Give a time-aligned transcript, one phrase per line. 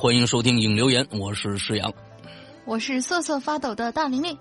[0.00, 1.92] 欢迎收听影留言，我是石阳，
[2.64, 4.38] 我是瑟瑟发抖的大玲玲。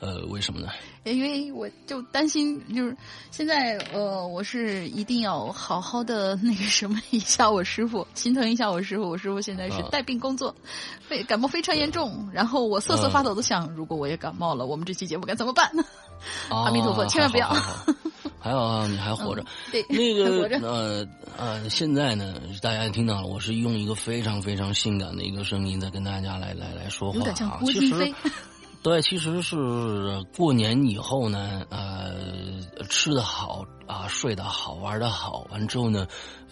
[0.00, 0.68] 呃，为什么呢？
[1.04, 2.96] 因为我就担心，就是
[3.30, 9.10] 现在呃，我是一定要好好的 那个什么一下我师傅，心疼一下我师傅。
[9.10, 10.54] 我师傅现在是带病工作，
[11.06, 12.30] 非感冒非常严重。
[12.32, 15.84] 然后我瑟瑟发抖的想，如果我也感冒了，我们这期节目该怎么办呢？
[16.48, 17.54] 阿弥陀佛，千万不要。
[18.40, 19.44] 还好啊，你还活着。
[19.72, 27.60] 对，那个呃呃，现在呢，大家也听到了，我是用一个非常非常性感的一个声音在跟大家来来来说话啊。
[27.66, 28.14] 其实，
[28.88, 32.14] 对，其实是过年以后呢，呃，
[32.88, 36.06] 吃的好啊，睡得好，玩的好，完之后呢，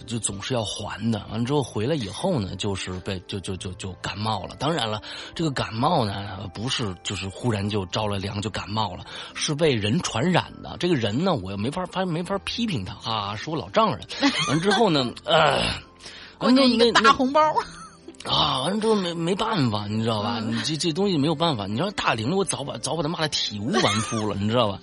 [0.07, 1.25] 就总是要还的。
[1.31, 4.55] 完之后回来以后呢，就是被就就就就感冒了。
[4.59, 5.01] 当然了，
[5.35, 10.77] 这个感冒呢，不是就是忽然就着了凉就感冒了，是被人传染的。
[10.79, 14.07] 这个人呢，我又没法发没法批评他啊，是我老丈人。
[14.51, 15.63] 完之后呢，呃，
[16.37, 17.41] 关键一个大红包。
[18.29, 20.41] 啊，完了之后没没办法，你知道吧？
[20.41, 21.67] 你这这东西没有办法。
[21.67, 24.81] 你要大龄了，我早把早把他骂的体无完肤了，你知道吧？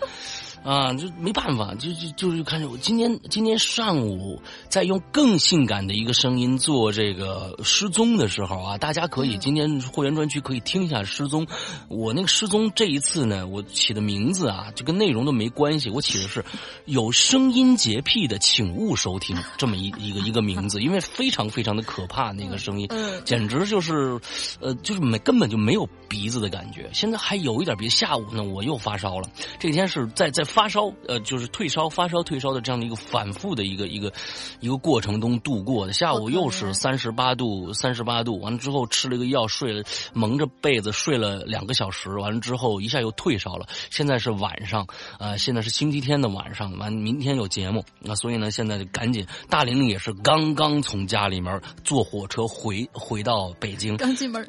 [0.64, 11.46] 啊，就没办法，就就就是看着我今天今天上午在用更性感的一个声音做这个失踪的时候啊，大家可以今天会员专区可以听一下失踪。
[11.90, 16.46] 我那个失踪这一次呢，我起的名字啊，就跟内容都没关系，我起的是
[16.86, 22.90] 有声音洁癖的请勿收听这么一 一个一个名字，因为非常非常的可怕，那个声音
[23.26, 24.18] 简直就是
[24.62, 26.90] 呃就是没根本就没有鼻子的感觉。
[26.94, 29.28] 现在还有一点鼻，下午呢我又发烧了，
[29.60, 30.42] 这天是在在。
[30.54, 34.14] 发烧，呃，就是退烧、发烧、退烧的这样的一个反复的一个一个
[34.60, 35.94] 一个过程中度过的。
[35.94, 39.84] 下午又是三十八度，三十八度，完了之后吃了一个药，睡了，
[40.14, 43.66] 蒙着被子睡了两个小时，完了之后一下又退烧了。
[43.90, 44.86] 现在是晚上，
[45.18, 49.26] 呃，现在是星期天的晚上，完明天有节目，那所以呢，现在就赶紧。
[49.50, 54.48] 大玲玲也是刚刚从家里面坐火车回回到北京，刚进门，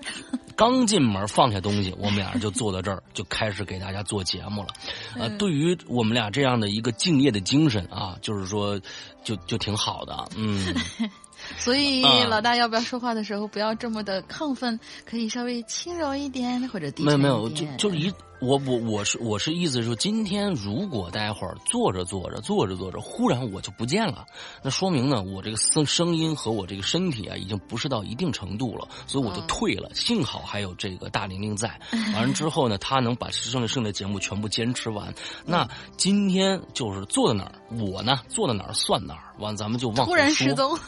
[0.55, 4.69] 刚进门放下东西，我们俩人就坐到这儿，就开始给大家做节目了。
[5.17, 5.75] 呃，对于。
[5.95, 8.81] 我们俩这样的一个敬业的精神啊，就是说，
[9.23, 10.75] 就就挺好的，嗯。
[11.59, 24.27] 所以老大要不要说话的时候不要这么的亢奋，可以稍微轻柔一点或者低没有没有，就就是一我我我是我是意思说，今天如果待会儿坐着坐着坐着坐着，忽然我就不见了，
[24.63, 29.89] 那说明呢，我这个声声音和我这个身体啊，已经不是到一定程度了，所以我就退了。
[29.95, 31.81] 幸好还有这个大玲玲在，
[32.15, 35.15] 完了之后呢，他能把剩的剩的节目全部坚持完。
[35.47, 35.67] 那
[35.97, 40.79] 今天就是坐在哪儿，我呢坐在哪儿算哪儿，完咱们就往突然失踪。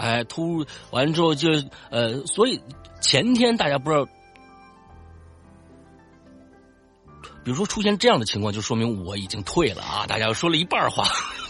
[0.00, 1.48] 哎，突完之后就
[1.90, 2.60] 呃，所以
[3.00, 4.06] 前天大家不知道。
[7.42, 10.06] 比如说出现这样的情况，就说明我已经退了啊！
[10.06, 11.04] 大家说了一半话，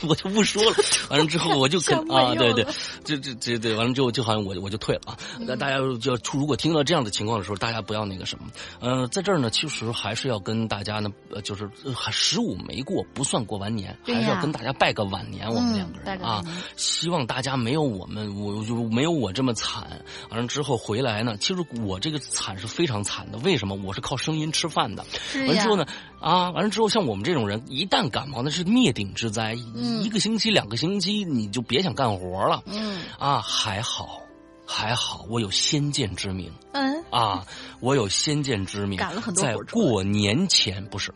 [0.09, 0.77] 我就不说了。
[1.11, 2.67] 完了之后，我就跟啊，对对，
[3.05, 5.19] 这这这对，完了之后就好像我我就退了啊。
[5.39, 8.47] 那大家就出，如果听到这样的情况的时候，大家不要那个什么。
[8.81, 11.69] 嗯，在这儿呢，其实还是要跟大家呢，呃，就是
[12.11, 15.49] 十五没过不算过完年，还是要跟大家拜个晚年。
[15.49, 16.43] 我们两个人啊，
[16.77, 20.01] 希望大家没有我们，我就没有我这么惨。
[20.31, 23.39] 完了之后回来呢，其实我这个惨是非常惨的。
[23.39, 23.75] 为什么？
[23.83, 25.05] 我是靠声音吃饭的。
[25.35, 25.87] 完了之后呢？
[26.21, 29.57] 啊，完了之后，像我们这种人，一旦感冒，那是灭顶之灾。
[30.03, 32.63] 一个星期、两个星期，你就别想干活了。
[32.67, 34.21] 嗯，啊，还好，
[34.67, 36.53] 还好，我有先见之明。
[36.73, 37.45] 嗯，啊，
[37.81, 41.13] 我有先见之明，赶了很多在过年前不是，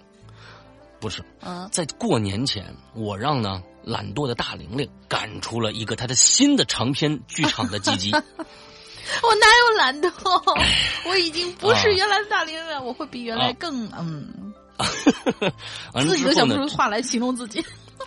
[1.01, 8.13] 不是，嗯，在过年前，我让呢懒惰的大玲玲赶出了一个她的新的长篇剧场的集集。
[9.23, 10.11] 我哪有懒惰？
[11.07, 14.55] 我已经不是啊原来的大龄了，我会比原来更嗯，
[16.09, 17.63] 自己都想不出，话来形容自己。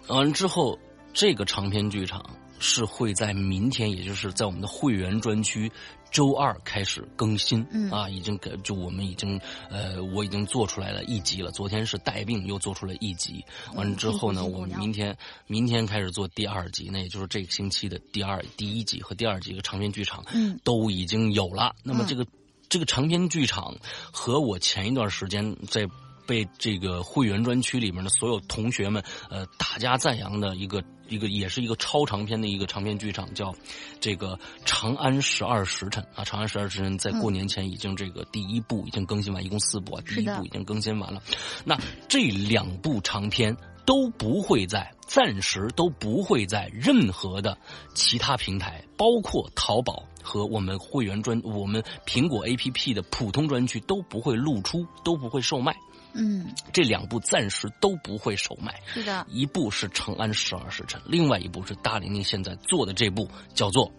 [0.07, 0.77] 完了之后，
[1.13, 2.25] 这个长篇剧场
[2.59, 5.71] 是会在明天，也就是在我们的会员专区
[6.09, 7.65] 周二开始更新。
[7.71, 9.39] 嗯啊，已经给就我们已经
[9.69, 11.51] 呃，我已经做出来了一集了。
[11.51, 13.43] 昨天是带病又做出了一集，
[13.75, 15.15] 完了之后呢，我们明天
[15.45, 21.75] 明天开始做第二集，那也就是这个星期的第二第一集和第二集的长篇剧场，嗯都已经有了。
[21.83, 22.25] 那么嗯这个、
[22.69, 23.75] 这个长篇剧场
[24.11, 25.87] 和我前一段时间在
[26.27, 33.55] 被这个会员专区里面的所有同学们呃大加赞扬的一个一个也是一个超长篇的一个长篇剧场，叫
[33.99, 34.35] 这个
[34.65, 41.23] 《长安十二时辰》啊，《长安十二时辰》在过年前已经这个第一部已经更新完，一共四部啊，第一部已经更新完了。
[41.63, 44.91] 那这两部长篇都不会在。
[45.07, 47.57] 暂时都不会在任何的
[47.93, 55.73] 其他平台，包括淘宝和我们会员专、我们苹果 APP 的普通专区都不会露出，都不会售卖。
[56.13, 58.73] 嗯，这两部暂时都不会售卖。
[58.85, 63.91] 是的，一部是《长安十二时辰》，另外一部是大玲玲现在做的这部，叫做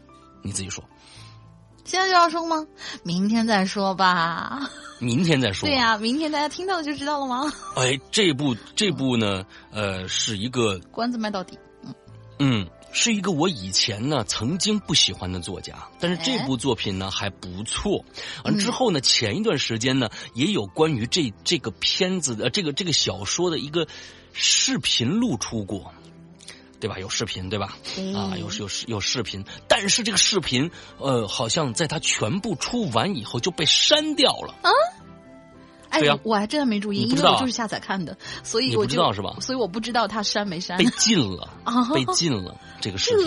[0.42, 0.82] 你自己说，
[1.84, 2.66] 现在就要说吗？
[3.02, 4.68] 明天再说吧。
[5.00, 5.68] 明天再说。
[5.68, 7.52] 对呀、明天大家听到就知道了吗？
[7.76, 11.56] 哎，这部这部呢，呃，是一个关子卖到底。
[12.40, 18.04] 嗯，是一个我以前呢曾经不喜欢的作家，但是这部作品呢还不错。
[18.44, 23.86] 完之后呢，前一段时间呢也有关于这这个片子的这个这个小说的一个
[24.32, 25.92] 视频露出过。
[26.80, 27.00] 对吧？
[27.00, 27.76] 有视频，对吧？
[27.96, 34.54] 对啊，有有视有视频，但是这个视频，呃，好像在它全部出完以后就被删掉了。
[34.62, 34.97] 哎，对
[36.06, 40.84] 呀我还真的没注意，因为我就是下载看的，所以我知道是吧所以我不知道他删没删被。
[40.98, 43.26] 禁了啊，被禁了 这个视频。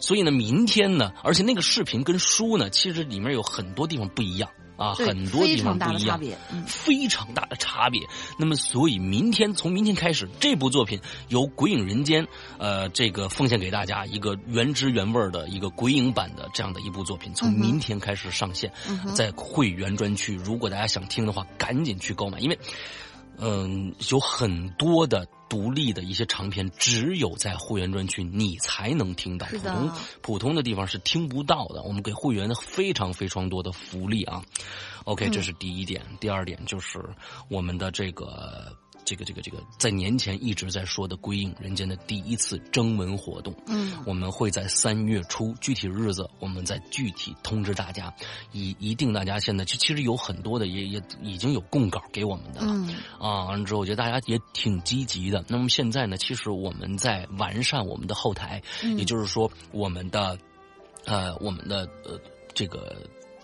[0.00, 4.50] 所以呢，明天呢，而且那个视频跟书呢，其实里面有很多地方不一样
[4.80, 6.38] 啊，很多地方不一样，的差别。
[6.50, 8.00] 嗯，非常大的差别。
[8.38, 10.98] 那么，所以明天从明天开始，这部作品
[11.28, 12.24] 由《鬼影人间》
[12.56, 20.34] 呃，这个奉献给大家一个原汁原味的一个鬼影版的这样的一部作品，从明天开始上线，嗯在会员专区。
[20.34, 22.58] 如果大家想听的话，赶紧去购买，因为
[23.36, 25.26] 嗯、有很多的。
[25.50, 29.92] 独立的一些长篇，只有在会员专区你才能听到，普通
[30.22, 31.82] 普通的地方是听不到的。
[31.82, 34.42] 我们给会员的非常非常多的福利啊。
[35.04, 36.02] OK，这嗯是第一点。
[36.20, 37.04] 第二点就是
[37.48, 38.74] 我们的这个
[39.04, 48.12] 这个这个这个，在年前一直在说的《归隐人间》的第一次征文活动，嗯，我们会在三月初，具体日子我们再具体通知大家。
[48.52, 52.66] 一一定大家现在其其实有很多的也也已经有供稿给我们的了。
[52.68, 55.44] 嗯啊，完了之后，我觉得大家也挺积极的。
[55.48, 60.38] 那么现在呢，其实我们在完善我们的后台，嗯也就是说，我们的
[61.04, 62.18] 呃，我们的呃，
[62.54, 62.96] 这个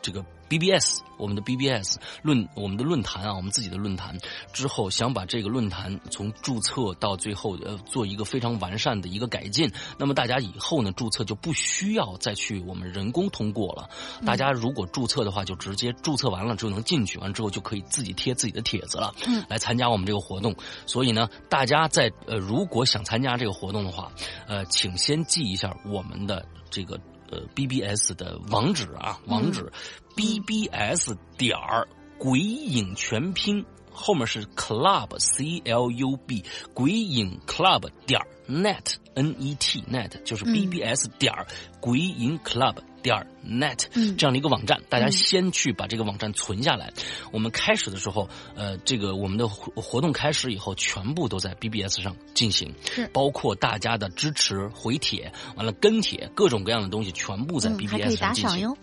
[0.02, 4.16] 这个 BBS，我们的 BBS 论我们的论坛啊，我们自己的论坛
[4.52, 9.70] 之后，想把这个论坛从注册到最后呃，做一个非常完善的一个改进。
[9.98, 13.88] 那么大家以后呢，注册就不需要再去我们人工通过了。
[14.24, 20.54] 大家如果注册的话，就直接注册完了就能进去，完之后就可以自己贴自己的帖子了，嗯来参加我们这个活动。
[20.86, 24.12] 所以呢，大家在呃如果想参加这个活动的话，
[24.46, 27.00] 呃，请先记一下我们的这个
[27.30, 29.72] 呃 BBS 的网址啊，网址、
[30.16, 31.86] BBS 点儿
[32.18, 33.64] 鬼影全拼。
[33.98, 36.44] 后面是 club c l u b
[36.74, 41.46] 鬼影 club 点儿 net n e t net 就是嗯 bbs 点儿
[41.80, 46.92] 鬼影 club 点儿 net 嗯这样的一个网站，大家嗯先去把这个网站存下来。
[47.32, 58.50] 我们开始的时候，呃，这个我们的活活动开始以后，全部都在 BBS 上进行，是包括大家的支持、回帖，完了跟帖，各种各样的东西全部在嗯，还可 BBS 上进行。
[58.50, 58.76] 赏哟。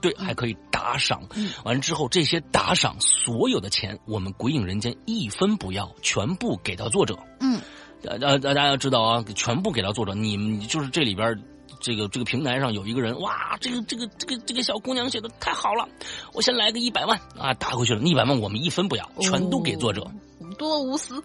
[0.00, 1.22] 对，还可以打赏。
[1.34, 7.18] 嗯完了之后，这些打赏所有的钱，我们鬼影人间一分不要，全部给到作者。
[7.40, 7.60] 嗯
[8.02, 10.14] 呃呃，大家要知道啊，全部给到作者。
[10.14, 11.40] 你们就是这里边。
[11.80, 15.88] 这个这个平台上有一个人，哇，这个这个这个这个小姑娘写的太好了，
[16.34, 20.02] 我先来个一百万啊，打回去了，一百万我们一分不要，全都给作者。
[20.02, 20.10] 哦
[20.58, 21.22] 多无私。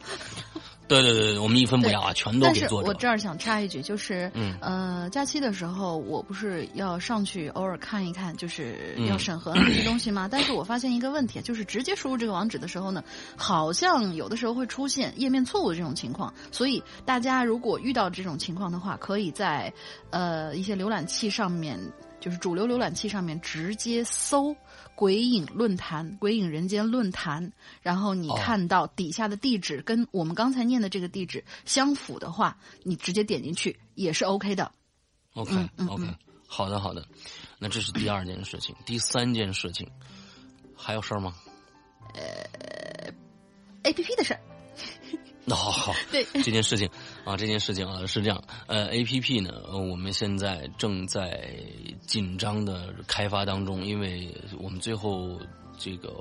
[0.88, 2.88] 对对对对，我们一分不要啊，全都但是给作者。
[2.88, 10.28] 我这儿想插一句，就是，嗯呃，假期的时候，我不是要上去偶尔看一看，就是嗯要审核那些东西吗？
[10.32, 13.04] 但是我发现一个问题，就是直接输入这个网址的时候呢，
[13.36, 16.34] 好像有的时候会出现页面错误的这种情况。
[16.52, 19.74] 所以大家如果遇到这种情况的话，可以在
[20.12, 21.80] 呃一些浏览器上面。
[22.18, 24.56] 就是主流浏览器上面直接搜
[24.96, 27.52] “鬼影论坛”“鬼影人间论坛”，
[27.84, 34.72] 然后你看到底下的地址跟我们刚才念的这个地址相符的话，你直接点进去也是 OK 的。
[35.34, 35.54] OK
[35.88, 36.08] OK，
[36.48, 37.06] 好的好的，
[37.60, 39.90] 那这是第二件事情，第三件事情
[40.76, 41.36] 还有事儿吗？
[42.14, 43.12] 呃
[43.84, 44.40] ，A P P 的事儿。
[45.46, 46.26] 那、 哦、好， 对。
[46.44, 46.90] 这件事情
[47.24, 51.50] 啊，这件事情啊是这样，呃，A P P 呢，我们现在正在
[52.08, 55.40] 紧张的开发当中，因为我们最后
[55.78, 56.12] 这个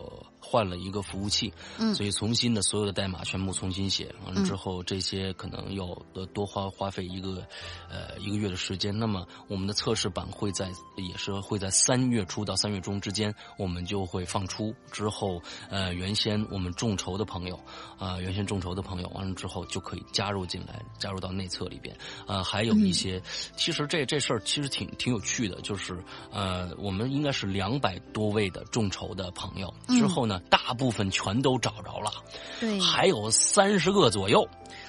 [0.45, 5.87] 换了一个服务器，嗯，所以重新的所有的代码全部重新写，完了之后这些可能要
[6.35, 7.43] 多花花费一个
[7.89, 8.97] 呃一个月的时间。
[8.97, 14.75] 那么我们的测试版会在也是会在三月初到三月中之间，我们就会放出。
[14.93, 17.57] 之后呃，原先我们众筹的朋友
[17.99, 21.97] 啊、呃，原先众筹的朋友完了之后就可以加入进来，加入到内测里边。
[22.27, 23.21] 呃，还有一些，
[23.57, 32.11] 其实这这事儿其实挺挺有趣的，就是呃，我们应该是两百多位的众筹的朋友，之后呢，大部分全都找着了，
[32.61, 34.49] 对，还有三十个左右，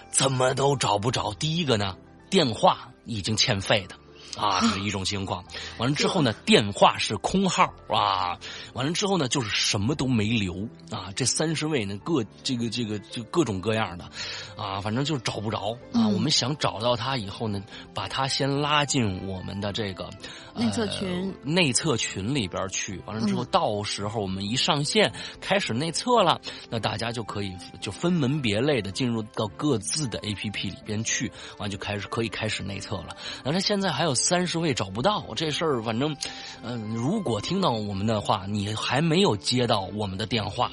[0.09, 1.33] 怎么都找不着。
[1.33, 1.95] 第一个呢，
[2.29, 3.95] 电话已经欠费的。
[4.37, 5.43] 啊，这是一种情况。
[5.77, 8.37] 完了之后呢，电话是空号啊。
[8.73, 11.11] 完了之后呢，就是什么都没留啊。
[11.15, 14.09] 这三十位呢，各这个这个就各种各样的
[14.57, 16.05] 啊，反正就是找不着啊。
[16.05, 17.61] 嗯、我们想找到他以后呢，
[17.93, 20.09] 把他先拉进我们的这个、
[20.53, 23.01] 呃、内测群内测群里边去。
[23.05, 33.15] 完了之后，嗯、到时候我们一上线开始内测了，那大家就可以就分门别类的进入到各自的 APP 里边去，完就开始可以开始内测了。
[33.43, 34.13] 那他现在还有。
[34.27, 36.17] 三十位找不到这事儿，反正，
[36.63, 40.71] 嗯、如果听到我们的话，你还没有接到我们的电话。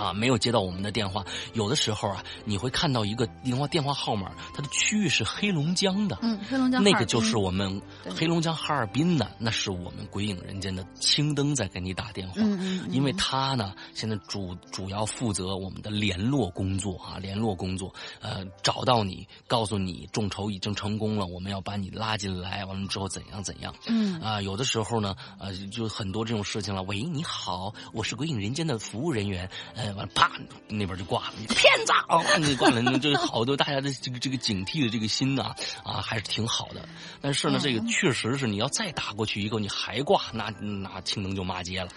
[0.00, 7.82] 啊，没有接到我们的电话，有的时候啊，你会看到一个电话电话号码，它的区域是黑龙江的，嗯，黑龙江那个就是我们
[8.16, 29.89] 黑龙江哈尔滨的，那是我们鬼影人间的青灯在给你打电话，嗯嗯，因为他呢现在主主要负责我们的联络工作啊，联络工作，呃，找到你，告诉你众筹已经成功了，我们要把你拉进来，完了之后怎样怎样，嗯啊，有的时候呢，呃，就很多这种事情了，喂，你好，我是鬼影人间的服务人员，呃。
[29.94, 30.30] 完了，啪，
[30.68, 32.22] 那边就挂了，你骗子啊！
[32.38, 35.54] 那挂了，这好多大家的这个这个警惕的这个心啊
[35.84, 36.88] 啊，还是挺好的。
[37.20, 41.88] 但是呢，这个确实是你要再打过去一个，你还挂，那那青灯就骂街了。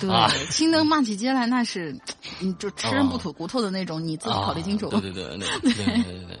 [0.00, 1.98] 对，啊、青灯骂起街来，那是
[2.38, 4.88] 你就吃人不吐骨头的那种，你自己考虑清楚。
[4.88, 6.38] 对对对对对对对对。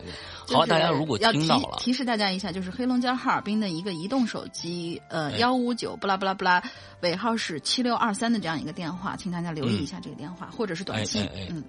[0.48, 6.62] 好，大家如果听到了，提示大家一下，就是黑龙江哈尔滨的一个移动手机，呃，幺五九不拉不拉不拉，
[7.00, 11.62] 尾号是七六二三的这样一个电话，请大家留意一下这个电话，或者是短信，嗯。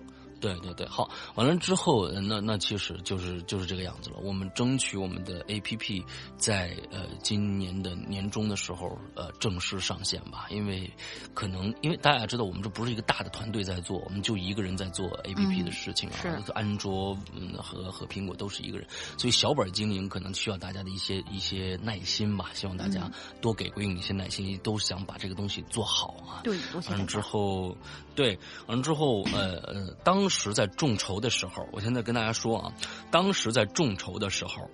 [0.44, 4.18] 对对对，好，完了之后，那那其实就是就是这个样子了。
[4.22, 6.04] 我们争取我们的 A P P
[6.36, 10.92] 在呃今年的年终的时候呃正式上线吧，因为
[11.34, 18.86] 可能因为大家知道我们这不是一个大的团队在做，我们就一个人在做 A P P 的事情啊，嗯、安卓嗯和和苹果都是一个人，
[19.18, 23.10] 所以小本经营可能需要大家的一些一些耐心吧，希望大家
[23.40, 26.42] 多给鬼影一些耐心，都想把这个东西做好啊。
[26.44, 26.58] 对，
[26.90, 27.78] 完了之后，
[28.14, 30.30] 对，完了之后，呃呃，当。
[30.34, 32.74] 时在众筹的时候，我现在跟大家说啊，
[33.12, 34.70] 当时在众筹的时候，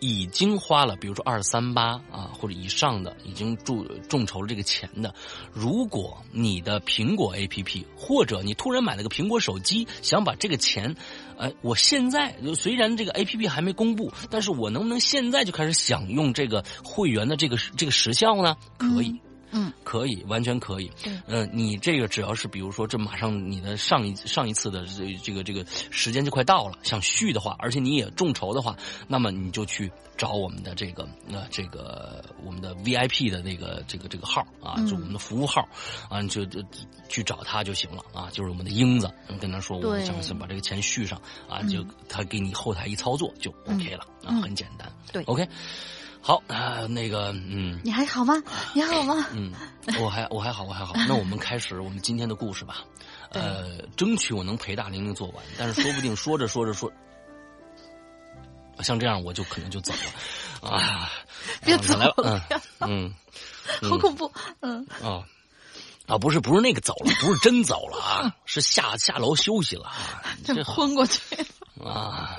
[0.00, 5.12] 已经花了，比如说二三八啊或者以上的，已经众众筹了这个钱的。
[5.52, 10.94] 如果你的苹果 APP 或者你突然买了个苹果手机，想把这个钱，
[11.36, 18.56] 哎，我现在虽然这个 APP 还没公布，但是我能不能现在就开始享用这个会员的这个这个时效呢？
[18.78, 19.20] 可以。
[19.84, 20.90] 可以，完全可以。
[21.04, 28.76] 嗯、呃，你这个只要是比如说，这马上你的上一上一次的这这个这个时间就快到了，想续的话，而且你也众筹的话，
[29.06, 35.66] 那么你就去找我们的这个呃这个我们的 VIP 的那个这个这个号啊，嗯、就我们的服务号
[36.08, 36.62] 啊，就就
[37.08, 44.90] 去找他就行了啊，就是我们的英子，你跟他说我想想把这个钱续上啊，就他给你后台一操作就 OK 了、嗯、啊，很简单。
[45.12, 45.48] 对，OK。
[46.20, 48.34] 好啊、呃，那个，嗯，你还好吗？
[48.74, 49.26] 你好吗？
[49.32, 49.52] 嗯，
[50.00, 50.94] 我还我还好，我还好。
[51.08, 52.84] 那我们开始我们今天的故事吧。
[53.32, 56.90] 呃，争取我能陪大玲玲做完，但是说不定说着说着说，
[58.80, 59.92] 像这样我就可能就走
[60.62, 61.10] 了 啊！
[61.64, 62.40] 别走了，嗯
[62.80, 63.14] 嗯，
[63.88, 65.24] 好恐怖，嗯啊
[66.06, 69.94] 啊，不是不是那个走了，不是真走了啊，是下下楼休息了啊，
[70.44, 71.20] 这昏过去
[71.84, 72.34] 啊。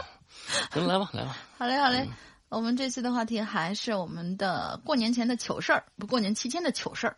[0.73, 1.37] 行，来吧，来吧。
[1.59, 2.09] 好嘞，好嘞。
[2.49, 7.15] 我们这次的话题还是我们的过年前的糗事儿，不过年期间的糗事儿。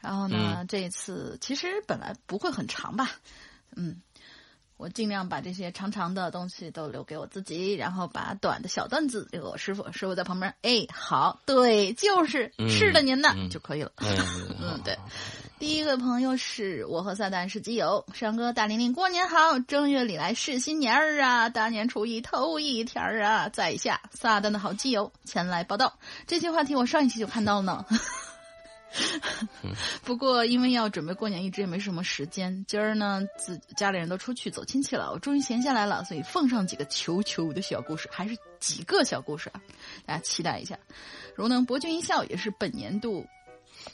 [0.00, 3.10] 然后呢，嗯、这一次其实本来不会很长吧，
[3.76, 4.02] 嗯，
[4.76, 9.92] 我尽量把这些长长的东西都留给我自己，然后把短的小段子留给我师傅。
[9.92, 13.92] 师傅在旁边，哎，好，对，就是是的，您呢就可以了。
[14.60, 14.98] 嗯，对。
[15.62, 25.96] 第一个朋友是我和撒旦是基友，山哥大玲玲过年好，正月里来是新年儿啊，大年初一头一天儿啊，在下撒旦的好基友前来报道。
[26.26, 27.86] 这些话题我上一期就看到了呢。
[30.02, 32.64] 不过，因为要准备过年，一直也没什么时间。
[32.66, 39.62] 今儿呢，自家里人都出去走亲戚了，我终于闲下来了，所以奉上几个球球的小故事，还是几个小故事啊，
[40.04, 40.76] 大家期待一下。
[41.36, 43.24] 如能博君一笑，也是本年度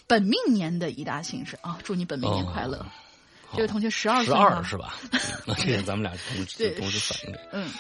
[0.07, 1.78] 本命年的一大幸事啊！
[1.83, 2.85] 祝你本命年快乐。
[3.54, 4.95] 这位同学十二岁，十二是吧？
[5.47, 7.71] 那这个咱们俩同时同时反应的，嗯。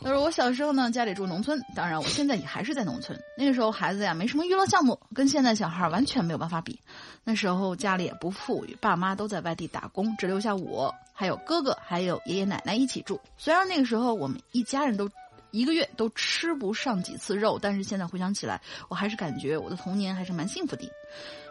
[0.00, 3.20] 他说：“我小时候呢，家里住农村，当然我现在也还是在农村。
[3.36, 6.78] 那个时候孩子呀，没什么娱乐项目，跟现在小孩完全没有办法比。
[7.24, 13.20] 那时候家里也不富裕，爸妈都在外地打工，只留下我还有哥哥还有爷爷奶奶一起住。
[13.36, 15.10] 虽然那个时候我们一家人都
[15.50, 20.90] 一个月都吃不上几次肉，但是现在回想起来，我还是感觉我的童年还是蛮幸福的。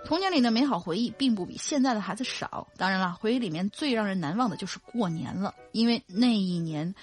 [0.06, 2.68] 童年里的美好回忆并不比现在的孩子少。
[2.78, 6.94] 当然了，回忆里面最让人难忘的就是过年了，因为那一年。”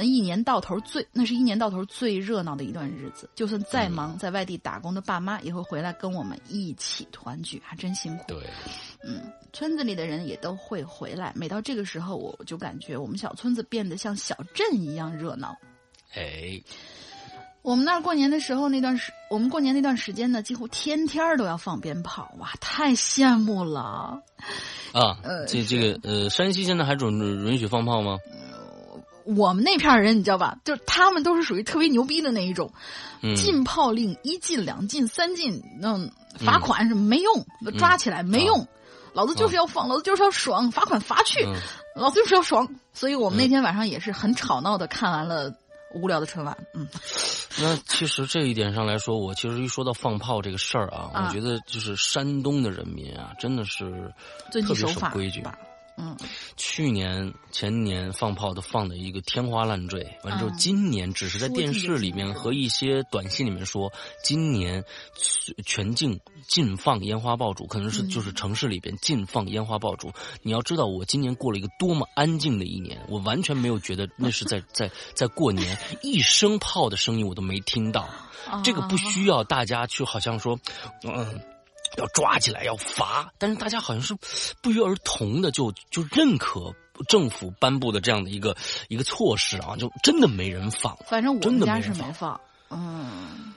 [0.00, 3.28] 那一年到头最，那是一年到头最热闹的一段日子。
[3.34, 8.22] 就算再忙，在外地打工的爸妈也会回来跟我们一起团聚，还真辛苦。
[8.28, 8.38] 对，
[9.02, 11.32] 嗯，村子里的人也都会回来。
[11.34, 15.58] 每到这个时候，我就感觉我们小村子变得像小镇一样热闹。
[16.18, 16.60] 哎，
[17.62, 24.20] 我们那儿过年的时候，那段时我们过年那段时间呢，几乎天天都要放鞭炮，哇，太羡慕了。
[24.92, 27.12] 啊，这这个呃，山西现在还准
[27.46, 28.18] 允许放炮吗？
[29.36, 30.56] 我们那片人，你知道吧？
[30.64, 32.72] 就是他们都是属于特别牛逼的那一种，
[33.36, 35.98] 禁炮令一禁、两禁、三禁，那
[36.38, 37.46] 罚款什么没用，
[37.78, 38.66] 抓起来没用，
[39.12, 41.46] 老子就是要放，老子就是要爽，罚款罚去，
[41.94, 42.66] 老子就是要爽。
[42.94, 45.52] 所以我们那天晚上也是很吵闹的看完了
[45.90, 46.56] 无聊的春晚。
[46.72, 46.86] 嗯，
[47.60, 54.12] 那其实这一点上来说，我其实一说到放炮这个事儿啊，我觉得就是山东的人民啊，真的是
[54.52, 55.42] 特别守规矩。
[56.00, 56.16] 嗯，
[56.56, 64.84] 去年前年放炮都放的一个天花乱坠，完之后今年只是在电视里面和一些短信里面说，今年
[65.66, 70.12] 全境禁放烟花爆竹，可能是就是城市里边禁放烟花爆竹。
[70.42, 78.08] 你要知道，我今年过了一个多么安静的一年，我完全没有觉得那是在 在在过年，一声炮的声音我都没听到。
[78.62, 80.56] 这个不需要大家去好像说，
[81.02, 81.40] 嗯。
[81.96, 84.14] 要抓起来，要罚，但是大家好像是
[84.62, 86.74] 不约而同的就就认可
[87.08, 88.56] 政府颁布的这样的一个
[88.88, 90.96] 一个措施啊，就真的没人放。
[91.06, 93.54] 反正我们家是没放，嗯。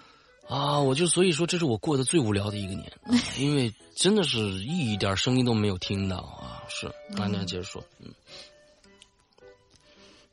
[0.48, 2.91] 啊，我就所以说，这是我过得最无聊的一个年，
[3.38, 6.62] 因为真的是一点声音都没有听到啊。
[6.67, 8.13] 是，那你接着说，嗯。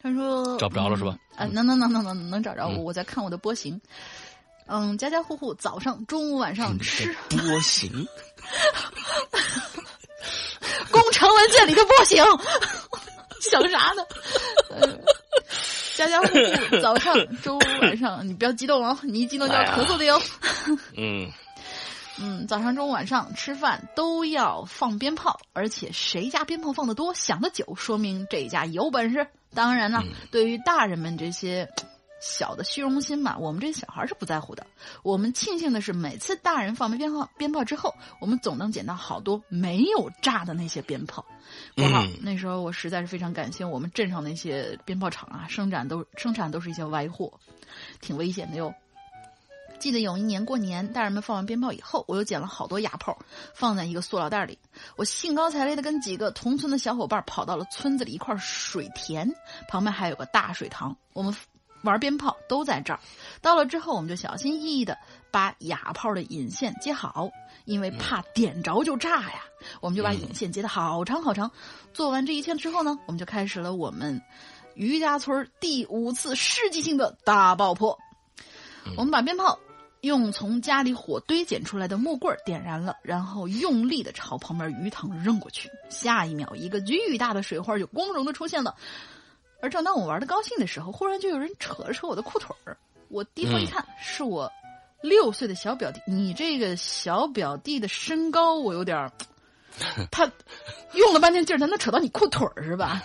[0.03, 1.17] 他说找不着了是吧？
[1.37, 3.81] 啊，能能能能能能找着我，我在看我的波形。
[4.69, 7.91] 嗯，家家户户早上、中午、晚上吃波形，
[10.93, 12.23] 工程文件里的波形，
[13.41, 14.05] 想啥呢？
[15.97, 20.21] 家家户户早上、中午、晚上，你不要激动哦，你一激动就要咳嗽的哟。
[20.97, 21.31] 嗯
[22.21, 29.27] 嗯，早上、中午、晚上吃饭都要放鞭炮，而且谁家鞭炮放的多、响的久，说明这家有本事。
[29.55, 31.69] 当然了，对于大人们这些。
[32.21, 34.67] 小的虚荣心嘛，我们这小孩是不在乎的。
[35.03, 41.25] 我们庆幸的是，每次大人放完鞭炮鞭炮之后，我们总能捡到好多没有炸的那些鞭炮。
[41.77, 47.33] 括号那时候我实在是非常感谢我们镇上那些鞭炮厂啊，生产都生产都是一些歪货，
[48.01, 48.75] 挺危险的哟。
[49.79, 53.17] 记得有一年过年，大人们放完鞭炮以后，我又捡了好多哑炮，
[53.55, 54.59] 放在一个塑料袋里。
[54.97, 59.33] 我兴高采烈的跟几个同村的小伙伴跑到了村子里一块水田，
[59.69, 61.33] 旁边还有个大水塘，我们。
[61.83, 63.01] 玩鞭炮都在这儿，
[63.41, 64.99] 到了之后我们就小心翼翼的
[65.31, 67.31] 把哑炮的引线接好，
[67.64, 69.43] 因为怕点着就炸呀。
[69.81, 71.51] 我们就把引线接的好长好长。
[71.93, 74.23] 做完这一切之后呢，我们就开始了我们
[74.75, 77.99] 余家村第五次世纪性的大爆破。
[78.97, 79.59] 我们把鞭炮
[80.01, 85.69] 用从家里火堆捡出来的木棍点燃了，然后用力的朝旁边鱼塘扔过去。
[85.91, 88.77] 下一秒，一个巨大的水花就光荣的出现了。
[89.61, 92.77] 而正当我玩的高兴的时候，忽然就有人扯了扯我的裤腿儿。
[93.09, 94.51] 我低头一看，是我
[95.03, 96.01] 六岁的小表弟。
[96.07, 99.11] 你这个小表弟的身高，我有点儿，
[100.12, 100.31] 他
[100.92, 103.03] 用了半天劲儿才能扯到你裤腿儿，是吧？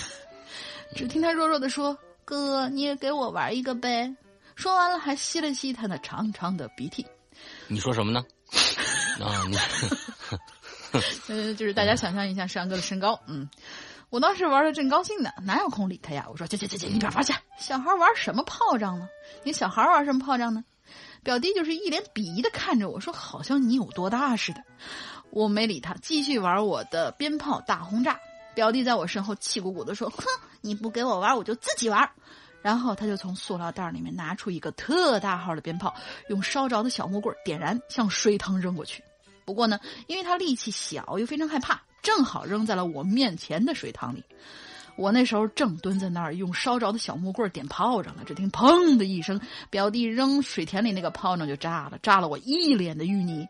[0.94, 4.14] 只听他弱弱的说：“哥，你也给我玩一个呗。”
[4.54, 7.06] 说完了，还吸了吸他那长长的鼻涕。
[7.66, 8.22] 你说什么呢？
[9.24, 9.56] 啊，你，
[11.28, 13.48] 嗯，就是大家想象一下山哥的身高，嗯。
[14.12, 16.26] 我当时玩的正高兴呢，哪有空理他呀？
[16.30, 17.32] 我说：“去去去去，一边玩去！
[17.56, 19.08] 小孩玩什么炮仗呢？
[19.42, 20.62] 你小孩玩什么炮仗呢？”
[21.24, 24.62] 表弟就是一脸鄙夷的看着我说：“好像你有多大似的。”
[25.32, 28.20] 我没理他，继续玩我的鞭炮大轰炸。
[28.54, 30.22] 表弟在我身后气鼓鼓的说：“哼，
[30.60, 32.10] 你不给我玩，我就自己玩。”
[32.60, 35.94] 然后他就从塑料袋里面拿出一个特大号的鞭炮，
[36.28, 39.02] 用烧着的小木棍点燃，向水塘扔过去。
[39.46, 44.22] 不过呢，因为他力气小又非常害怕，正好扔在了我面前的水塘里。
[44.96, 53.48] 我那时候正蹲在那儿用烧着的小木棍点炮仗呢，只听“砰”的一声，表弟扔水田里那个炮仗就炸了，炸了我一脸的淤泥。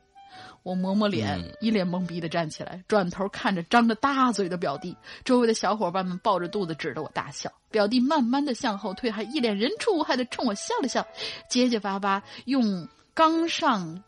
[0.63, 7.51] 我抹抹脸，一脸懵逼的站起来，转头看着张着大嘴的表弟，周围的小伙伴们抱着肚子指着我大笑。
[7.73, 11.05] 表弟慢慢的向后退，还一脸人畜无害的冲我笑了笑，
[11.51, 14.05] 结结巴巴用刚上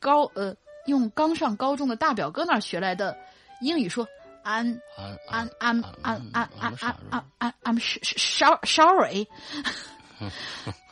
[0.00, 3.16] 高呃用刚上高中的大表哥那儿学来的
[3.60, 4.06] 英语说
[4.44, 9.26] ：“I'm I'm I'm I'm I'm I'm I'm I'm I'm sorry，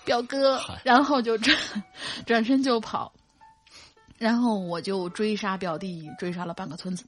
[0.05, 1.57] 表哥。”然后就转
[2.27, 3.13] 转身就跑。
[4.19, 7.05] 然后我就追杀表弟，追杀了半个村子。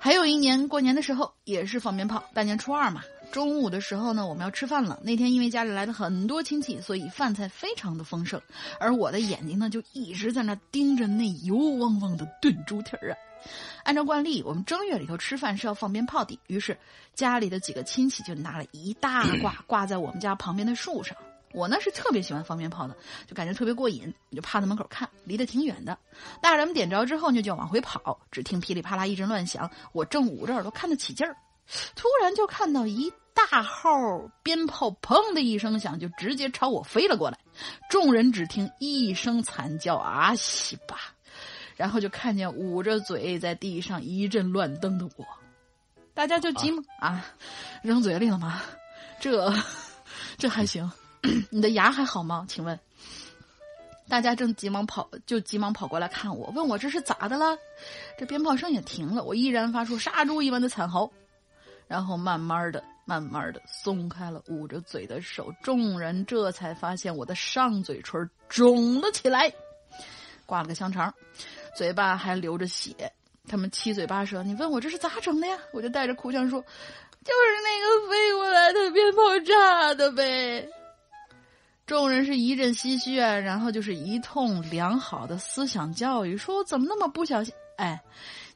[0.00, 2.22] 还有一年过年的时候，也是放鞭炮。
[2.34, 4.98] 大年初二嘛，中午的时候呢，我们要吃饭了。
[5.02, 8.40] 那天因为家里来了很多亲戚，所以饭菜非常的丰盛。
[8.80, 13.16] 而我的眼睛呢，就一直在那盯着那油汪汪的炖猪蹄儿啊。
[13.84, 16.38] 按照惯例，我们正月里头吃饭是要放鞭炮的。
[16.46, 16.76] 于是
[17.14, 21.16] 家里的几个亲戚就拿了一大挂 挂在我们家旁边的树上。
[21.52, 22.94] 我呢是特别喜欢放鞭炮的，
[23.26, 25.96] 就感觉特别过瘾，我就趴在门口看，离得挺远的。
[26.42, 31.34] 大人们点着之后呢，就往回跑，只听噼里啪啦一阵乱响，我正捂着耳朵看得起劲儿，
[31.96, 33.90] 突然就看到一大号
[34.42, 37.38] 鞭炮“砰”的一声响，就直接朝我飞了过来。
[37.88, 41.14] 众人只听一声惨叫，啊西吧，
[41.78, 45.24] 然后就看见捂着嘴在地上一阵乱蹬的我，
[46.12, 47.24] 大家就急忙啊，
[47.82, 48.60] 扔嘴里了吗？
[49.20, 49.54] 这，
[50.36, 50.90] 这还行。
[51.50, 52.44] 你的牙还好吗？
[52.48, 52.78] 请问，
[54.08, 57.56] 大家正急忙跑，就急忙跑过来看我，问我这是咋的了？
[58.18, 61.08] 这鞭炮声也停了，我依然发出杀猪一般的惨嚎，
[61.86, 69.52] 然后慢慢的、慢慢的松开了捂着嘴的手，众人这才发现我的上嘴唇肿了起来，
[70.48, 71.12] 挂了个香肠，
[71.76, 73.12] 嘴巴还流着血。
[73.46, 75.58] 他们七嘴八舌，你问我这是咋整的呀？
[75.74, 80.66] 我就带着哭腔说，就是那个飞过来的鞭炮炸的呗。
[81.86, 87.52] 众人是一阵唏嘘啊，然后就是一通良好的思想教育，说我怎么那么不小心？
[87.76, 88.02] 哎，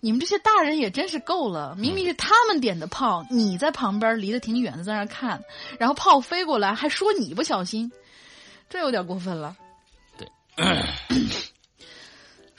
[0.00, 1.74] 你们这些大人也真是够了！
[1.76, 5.42] 明明是他们点的炮，你在旁边离得挺远的，在那看，
[5.78, 7.90] 然后炮飞过来还说你不小心，
[8.68, 9.56] 这有点过分了。
[10.18, 10.28] 对。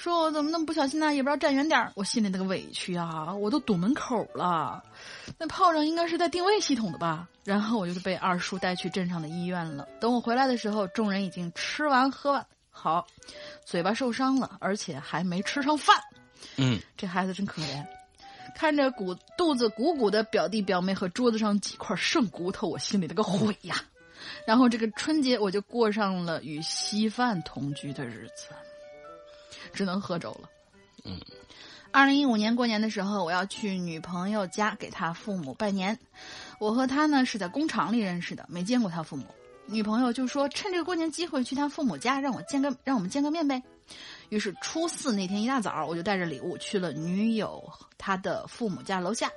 [0.04, 1.16] 说我怎么那么不小心呢？
[1.16, 3.34] 也不知道站远点我心里那个委屈啊！
[3.34, 4.84] 我都堵门口了，
[5.38, 7.26] 那炮仗应该是在定位系统的吧？
[7.46, 9.88] 然后我就被二叔带去镇上的医院了。
[10.02, 13.08] 等我回来的时候，众人已经吃完喝完，好，
[13.64, 15.96] 嘴巴受伤了，而且还没吃上饭。
[16.58, 17.86] 嗯， 这孩子真可怜。
[18.54, 23.78] 看着鼓肚子鼓鼓的表弟表妹和桌子上几块剩骨头，我心里那个悔呀！
[24.46, 28.50] 然后这个春节我就过上了与稀饭同居的日子。
[29.74, 30.50] 只能喝粥了。
[31.04, 31.20] 嗯，
[31.92, 35.98] 二零一五年过年的时候，我要去女朋友家给她父母拜年。
[36.60, 39.26] 我和她呢是在工厂里认识的，没见过她父母。
[39.66, 43.62] 女朋友就说趁这个过年机会去她父母家，让我见个让我们见个面呗。
[44.30, 47.64] 于是初四那天一大早，我就带着礼物去了女友
[47.98, 49.30] 她的父母家楼下。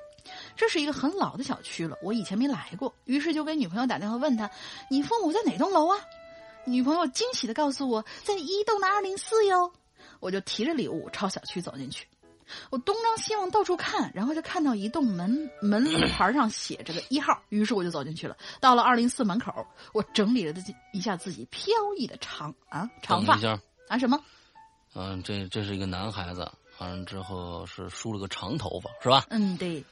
[0.57, 4.51] 这是一个很老的小区了，我以前没来过，于是就给女朋友打电话问她
[4.91, 5.97] ：“你父母在哪栋楼啊？”
[6.67, 9.73] 女朋友惊喜的告诉我在一栋的二零四哟。
[10.21, 12.07] 我就提着礼物朝小区走进去，
[12.71, 18.37] 我东张西望到处看，然后就看到一栋门门 牌上写着个一号，于是我就走进去了。
[18.61, 20.55] 到了二零四门口，我整理了
[20.93, 23.35] 一下自己飘逸的长啊长发
[23.89, 24.21] 啊什么？
[24.95, 29.27] 嗯，这这是一个男孩子，完了之后是梳了个长头发，是吧？
[29.31, 29.85] 嗯，对，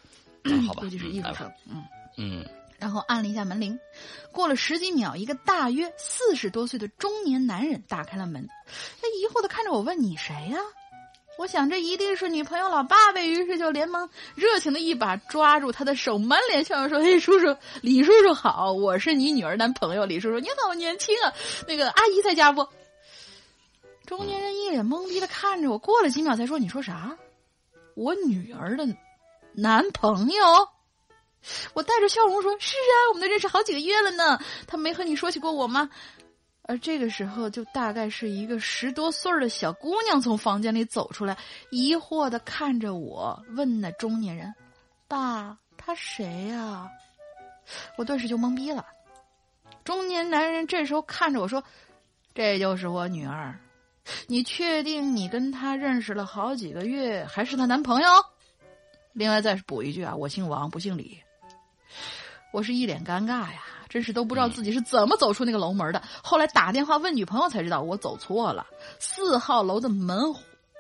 [0.67, 1.85] 好吧，估计是艺术生，嗯
[2.17, 2.47] 嗯。
[2.79, 3.79] 然后按了一下门铃，
[4.33, 8.49] 过了十几秒，一个大约四十多岁的中年男人打开了门，
[9.01, 10.59] 他疑惑的看着我问：“你谁呀？”
[11.37, 21.33] 我想这一定是女朋友老爸呗，于是就连忙热情的一把抓住他的手，满脸笑容说：“嘿，叔叔，李叔叔好，我是你女儿男朋友李叔叔，你好年轻啊！
[21.67, 22.69] 那个阿姨在家不？”
[24.07, 27.17] 中年人一脸懵逼的看着我，过了几秒才说：“你说啥？
[27.97, 28.87] 我女儿的
[29.55, 30.45] 男朋友？”
[31.73, 34.39] 我带着笑容说：“是啊，我们都认识好几个月了呢。
[34.67, 35.89] 他没和你说起过我吗？”
[36.67, 41.37] 而这个时候，就大概是一个十多岁的小姑娘从房间里走出来，
[41.71, 44.55] 疑惑的看着我，问那中年人
[45.07, 46.89] ：“爸，他谁呀？
[47.99, 48.87] 我顿时就懵逼了。
[49.85, 51.63] 中年男人这时候看着我说
[52.35, 53.61] ：“这就是我女儿。
[54.27, 58.09] 你确定你跟她认识了好几个月，还是她男朋友？”
[59.13, 61.21] 另外再补一句啊，我姓王，不姓李。
[62.55, 66.01] 我是一脸尴尬呀，真是都不知道自己是怎么走出那个楼门的。
[66.23, 68.65] 后来打电话问女朋友才知道，我走错了，
[69.01, 70.17] 四号楼的门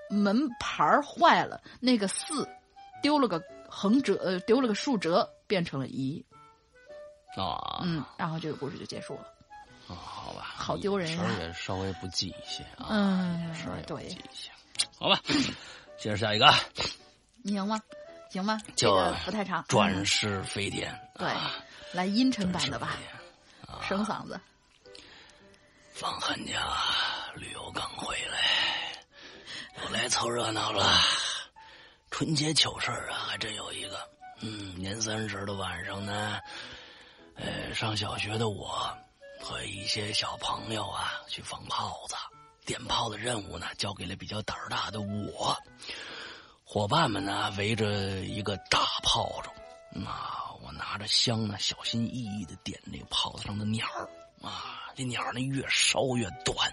[0.09, 2.49] 门牌坏了，那个四
[3.03, 6.25] 丢了个横折，呃，丢了个竖折，变成了一。
[7.37, 9.23] 啊，嗯，然后这个故事就结束了。
[9.89, 14.49] 啊，好吧，好丢人啊事儿也稍微不记一些啊，嗯事儿也不对一些，
[14.97, 15.19] 好吧，
[15.99, 16.47] 接着下一个，
[17.43, 17.83] 你赢吗？
[18.35, 18.59] 行吗？
[18.75, 19.65] 这就个不太长。
[19.69, 21.53] 转世飞天， 对啊，
[21.93, 24.41] 来阴沉版的吧飞，天省嗓子。
[25.93, 26.53] 放寒假，
[27.37, 30.85] 旅游刚回来，又来凑热闹了。
[32.11, 34.09] 春节糗事儿啊，还真有一个。
[34.41, 36.41] 嗯，年三十的晚上呢，
[37.37, 38.93] 呃，上小学的我
[39.41, 42.17] 和一些小朋友啊去放炮子，
[42.67, 45.57] 点炮的任务呢交给了比较胆儿大的我。
[46.75, 54.11] 伙伴们呢围着一个大炮竹，啊我拿着香呢，小心翼翼的点那个炮子上的鸟儿
[54.43, 56.69] 啊，这鸟儿呢越烧越短，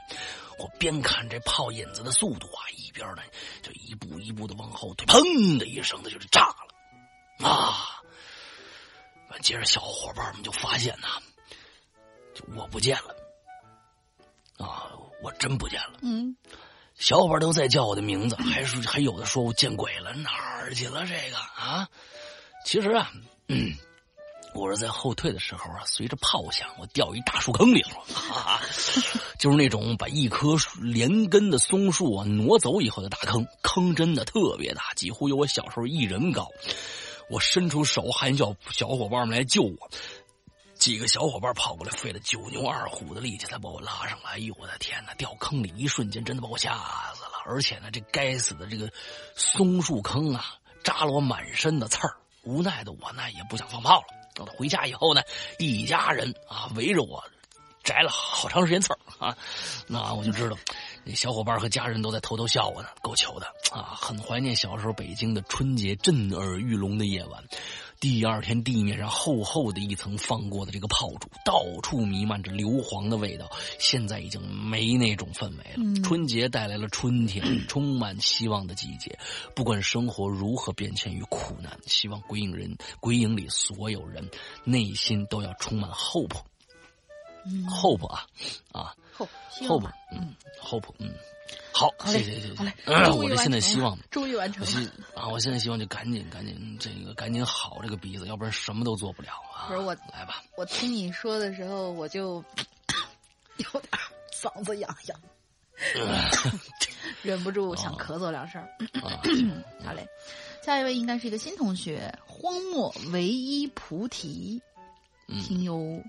[0.58, 3.22] 我边看这炮引子的速度啊，一边呢
[3.62, 8.02] 就一步一步的往后退，砰的一声，它就是炸了啊！
[9.44, 11.22] 接着小伙伴们就发现呐，
[12.34, 13.16] 就我不见了
[14.66, 14.90] 啊，
[15.22, 16.00] 我真不见了。
[16.02, 16.36] 嗯，
[17.02, 21.90] 小伙伴都在叫我的名字，还是还有的说我见鬼了，哪儿去了这个啊？
[22.64, 23.12] 其实啊，
[23.48, 23.74] 嗯，
[24.54, 28.62] 我是在后退的时候啊，随着炮响，我掉一大树坑里了，哈哈，
[29.40, 36.48] 就是那种把一棵连根的松树啊挪走以后的大坑，坑真的特别大，几乎有我小时候一人高。
[37.32, 39.90] 我伸出手喊小小伙伴们来救我，
[40.82, 44.32] 几个小伙伴跑过来，费了九牛二虎的力气才把我拉上来。
[44.32, 45.13] 哎呦，我的天哪！
[45.13, 46.74] 掉坑里一瞬间，真的把我吓
[47.13, 47.30] 死了。
[47.46, 48.91] 而且呢，这该死的这个
[49.36, 50.44] 松树坑啊，
[50.84, 52.17] 扎了我满身的刺儿。
[52.41, 54.08] 无奈的我呢，也不想放炮了。
[54.34, 55.22] 等到回家以后呢，
[55.60, 57.24] 一家人啊围着我
[57.84, 59.38] 摘了好长时间刺儿啊，
[59.86, 60.58] 那我就知道，
[61.04, 63.94] 那小伙伴和家人都在偷偷笑我呢，够糗的啊！
[64.02, 67.44] 很怀念小时候北京的春节震耳欲聋的夜晚。
[68.02, 73.48] 第二天地面上厚厚的一层放过的这个炮竹，到处弥漫着硫磺的味道。
[73.78, 75.76] 现在已经没那种氛围了。
[75.78, 79.18] 嗯春节带来了春天， 充满希望的季节。
[79.56, 84.28] 不管生活如何变迁与苦难，希望鬼影人鬼影里所有人
[84.64, 86.36] 内心都要充满 hope。
[87.46, 88.26] 嗯 hope 啊
[88.72, 91.14] 啊，hope，吧嗯，hope，嗯，
[91.74, 92.56] 好，好嘞谢谢谢谢，
[93.06, 93.98] 好我这现在希望。
[94.10, 94.86] 终于完成我了。
[94.86, 99.68] 希啊，我现在希望就赶紧赶紧这个赶紧好这个鼻子，要不然什么都做不了啊。
[99.68, 102.44] 不是我来吧，我听你说的时候，我就
[103.58, 103.90] 有点
[104.34, 105.20] 嗓子痒痒，
[107.24, 108.62] 忍不住想咳嗽两声。
[109.02, 109.22] 啊，
[109.86, 110.06] 好嘞，
[110.64, 114.62] 下一位应该是一个新同学，荒漠唯一菩提，
[115.28, 116.02] 嗯挺有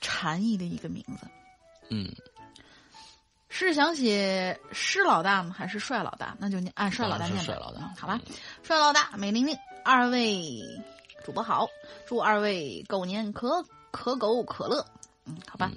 [0.00, 1.26] 禅意的一个名字。
[1.90, 2.12] 嗯，
[3.58, 6.36] 是想写施老大吗，还是帅老大？
[6.38, 7.42] 那就按帅老大念吧。
[7.42, 8.20] 帅老大嗯好吧，
[8.62, 10.62] 帅老大，美玲玲，二位
[11.24, 11.66] 主播好，
[12.06, 14.84] 祝二位狗年可可狗可乐。
[15.24, 15.70] 嗯，好吧。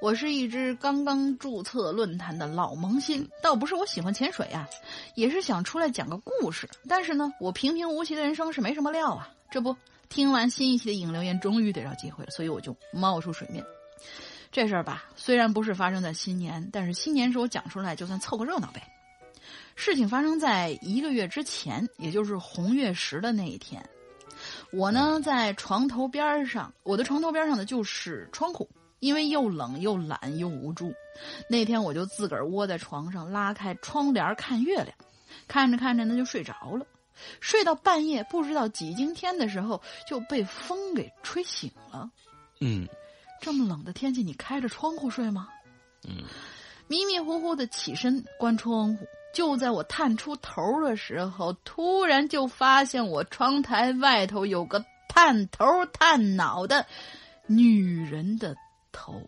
[0.00, 4.66] 我是一只刚刚注册论坛的老萌新，倒不是我喜欢潜水啊，
[5.14, 6.66] 也是想出来讲个故事。
[6.88, 9.28] 但是呢，我平平无奇的人生是没什么料啊。
[9.50, 9.76] 这不，
[10.08, 13.62] 听完新一期的影留言，终于逮着机会了，所以我就冒出水面。
[14.52, 18.82] 这事儿吧，虽然不是发生在新年，但是新年时候讲出来，就算凑个热闹呗。
[19.76, 23.82] 事情发生在一个月之前，也就是红月十的那一天。
[24.72, 30.92] 我呢，在床头边上，我的床头边上的就是窗户，因为又冷又懒又无助，
[31.48, 34.88] 那天我就自个儿窝在床上，拉开窗帘看月亮，
[35.46, 36.84] 看着看着呢就睡着了，
[37.40, 42.10] 睡到半夜不知道几更天的时候就被风给吹醒了。
[42.60, 42.88] 嗯
[43.40, 45.48] 这么冷的天气，你开着窗户睡吗？
[46.06, 46.24] 嗯
[46.86, 56.84] 迷迷糊糊的起身关窗户，就在我探出头的时候，突然就发现我窗台外头有个探头探脑的
[57.46, 58.56] 女人的
[58.90, 59.22] 头。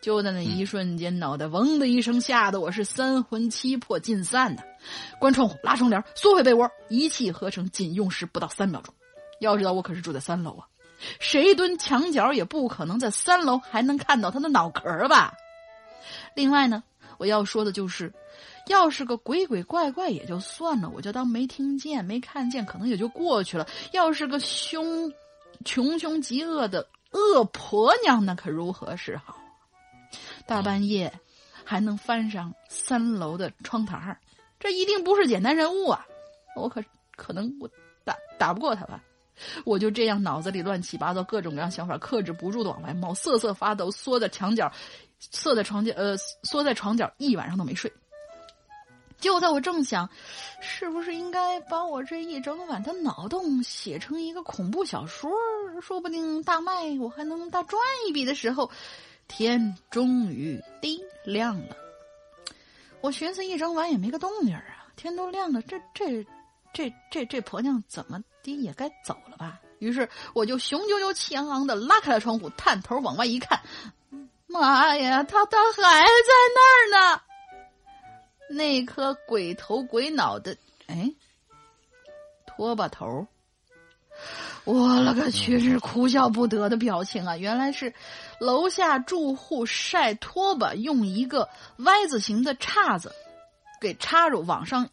[0.00, 4.62] 就在那一瞬间，脑袋嗡的一声，吓得我是三魂七魄尽散呐。
[5.20, 8.94] 关窗户，拉窗帘，缩回被窝，一气呵成，仅用时不到三秒钟。
[9.40, 10.66] 要知道，我可是住在三楼啊，
[11.20, 15.32] 谁蹲墙角也不可能在三楼还能看到他的脑壳吧？
[16.34, 16.82] 另外呢，
[17.18, 18.12] 我要说的就是，
[18.66, 23.66] 要是个鬼鬼怪怪也就算了，我就当没听见、没看见，可能也就过去了。
[23.92, 25.12] 要是个凶、
[25.64, 29.36] 穷凶极恶的恶婆娘，那可如何是好？
[30.46, 31.12] 大半夜
[31.64, 34.18] 还能翻上三楼的窗台
[34.58, 36.06] 这一定不是简单人物啊！
[36.56, 36.82] 我可
[37.14, 37.68] 可能我
[38.04, 39.00] 打打不过他吧？
[39.64, 44.72] 我就这样脑子里乱七八糟，各种各样想法克制不住的往外冒，瑟瑟发抖，缩在墙角，
[45.18, 47.92] 缩在床角，呃，缩在床角，一晚上都没睡。
[49.20, 50.08] 就在我正想，
[50.60, 55.28] 是不是应该把我这一整晚的脑洞写成一个恐怖小说，
[55.82, 58.70] 说不定大卖我还能大赚一笔的时候，
[59.26, 61.76] 天终于滴亮了。
[63.00, 66.24] 我寻思一整晚也没个动静啊，天都亮了，这这
[66.72, 68.62] 这这这婆娘怎么的？
[68.62, 69.60] 也该走了吧。
[69.78, 73.60] 于是我就雄赳赳气昂昂的拉开了窗户，探头往外一看，
[74.46, 77.22] 妈呀，他他还在那儿呢！
[78.50, 81.12] 那颗鬼头鬼脑的，哎，
[82.46, 83.26] 拖把头！
[84.64, 87.36] 我勒个去，是哭笑不得的表情啊！
[87.36, 87.94] 原来是
[88.40, 93.12] 楼下住户晒拖把用一个 Y 字形的叉子
[93.80, 94.90] 给插入网上。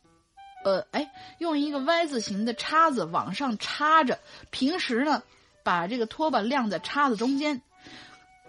[0.66, 4.18] 呃，哎，用一个 Y 字形的叉子往上插着。
[4.50, 5.22] 平时呢，
[5.64, 7.62] 把这个拖把晾在叉子中间。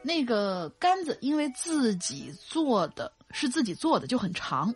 [0.00, 4.74] 那个杆子因为自己做的是自己做的，就很长。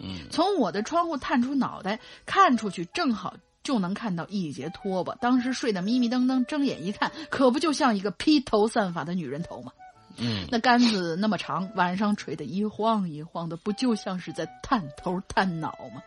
[0.00, 5.14] 嗯，从我的窗户探出脑袋看出去，正好就能看到一截拖把。
[5.14, 9.72] 当时睡得迷迷瞪瞪，睁眼一看，可不就像一个披头散发的女人头吗？
[10.18, 16.02] 嗯，那杆子那么长，晚上垂得一晃一晃的，不就像是在探头探脑吗？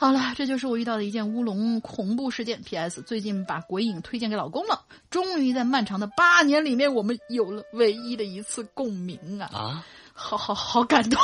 [0.00, 2.58] 好了，这就是我遇到的一件乌龙恐怖事件。
[2.62, 3.02] P.S.
[3.02, 9.50] 最近把鬼影推荐给老公了，终于在漫长的八年里面，我们有了唯一的一次共鸣啊！
[9.52, 11.20] 啊，好好好感动，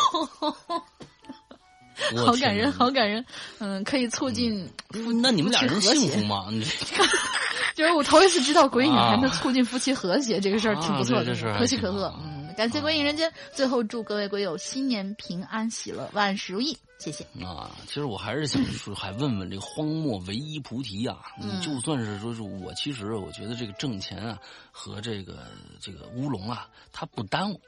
[2.24, 3.24] 好感人，好感人。
[3.58, 6.46] 嗯，可以促进夫那你们俩人幸福吗？
[7.74, 12.12] 就是我头一次知道鬼影还能促进夫妻和谐，这个事儿挺不错的，可喜可贺。
[12.18, 16.76] 嗯，感谢鬼影人间，最后祝各位鬼友新年平安喜乐，万事如意。
[16.98, 17.70] 谢谢啊！
[17.86, 21.18] 其实我还是想说，还问问这个荒漠唯一菩提啊！
[21.38, 24.38] 你就算是说是我，其实我觉得这个挣钱啊
[24.72, 25.44] 和这个
[25.78, 27.60] 这个乌龙啊，它不耽误。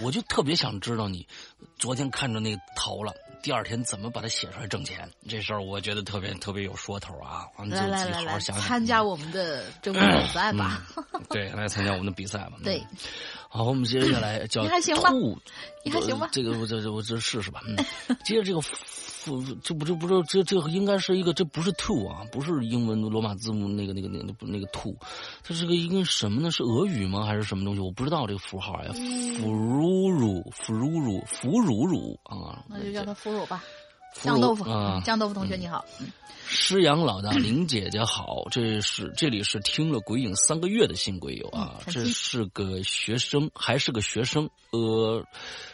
[0.00, 1.26] 我就特别想知道你
[1.78, 5.10] 昨天看着那头了，第二天怎么把它写出来挣钱？
[5.28, 7.46] 这事儿我觉得特别特别有说头啊！
[7.68, 10.86] 来来来来，想参加我们的征婚比赛吧！
[11.30, 12.52] 对，来参加我们的比赛吧！
[12.64, 12.82] 对。
[13.54, 14.66] 好，我们接下来 叫兔，
[15.84, 16.26] 你还行吧？
[16.32, 17.60] 这个我这我这试试吧。
[17.68, 17.76] 嗯，
[18.24, 18.62] 接着这个，
[19.62, 24.96] 这不这不这这这应该是一个，这不是 to 啊，不是英文罗马字母那个那个那个那个 to，
[25.44, 26.50] 它是个一个什么呢？
[26.50, 27.26] 是俄语吗？
[27.26, 27.80] 还是什么东西？
[27.80, 28.92] 我不知道这个符号呀。
[29.36, 33.62] 腐乳乳腐乳乳腐乳乳啊，那就叫它腐乳吧。
[34.12, 35.84] 酱豆腐啊，酱豆腐同学你好。
[36.44, 44.50] 师阳老大林姐姐好，这是这里是听了鬼影三个月的新鬼友啊，这是个学生，还是个学生。
[44.70, 45.24] 呃，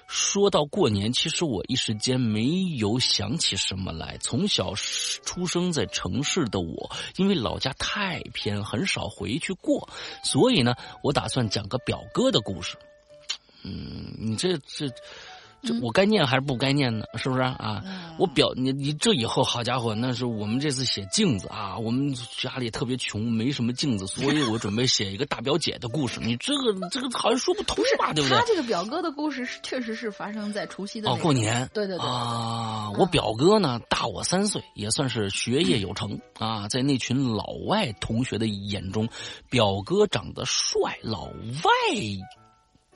[0.06, 4.16] 说到过年，其实我一时间没有想起什么来。
[4.20, 9.88] 从小出生在城市的我，因为老家太偏，很少回去过，
[10.22, 12.76] 所以呢，我打算讲个表哥的故事。
[13.64, 14.88] 嗯，你这这。
[15.62, 17.04] 这我该念还是不该念呢？
[17.16, 17.82] 是不是啊？
[18.18, 26.20] 我表你你这以后好家伙，那是我们这次写镜子啊，我们家里特别穷，没什么镜子，所以我准备写一个大表姐的故事。
[26.20, 28.12] 你这个这个好像说不通吧？
[28.12, 28.38] 对不对？
[28.38, 31.68] 他这个表哥的故事是确实是发生在除夕的哦，过年。
[31.74, 32.90] 对对对啊！
[32.98, 36.68] 我表哥呢大我三岁，也算是学业有成啊。
[36.68, 39.08] 在那群老外同学的眼中，
[39.50, 41.32] 表哥长得帅，老外。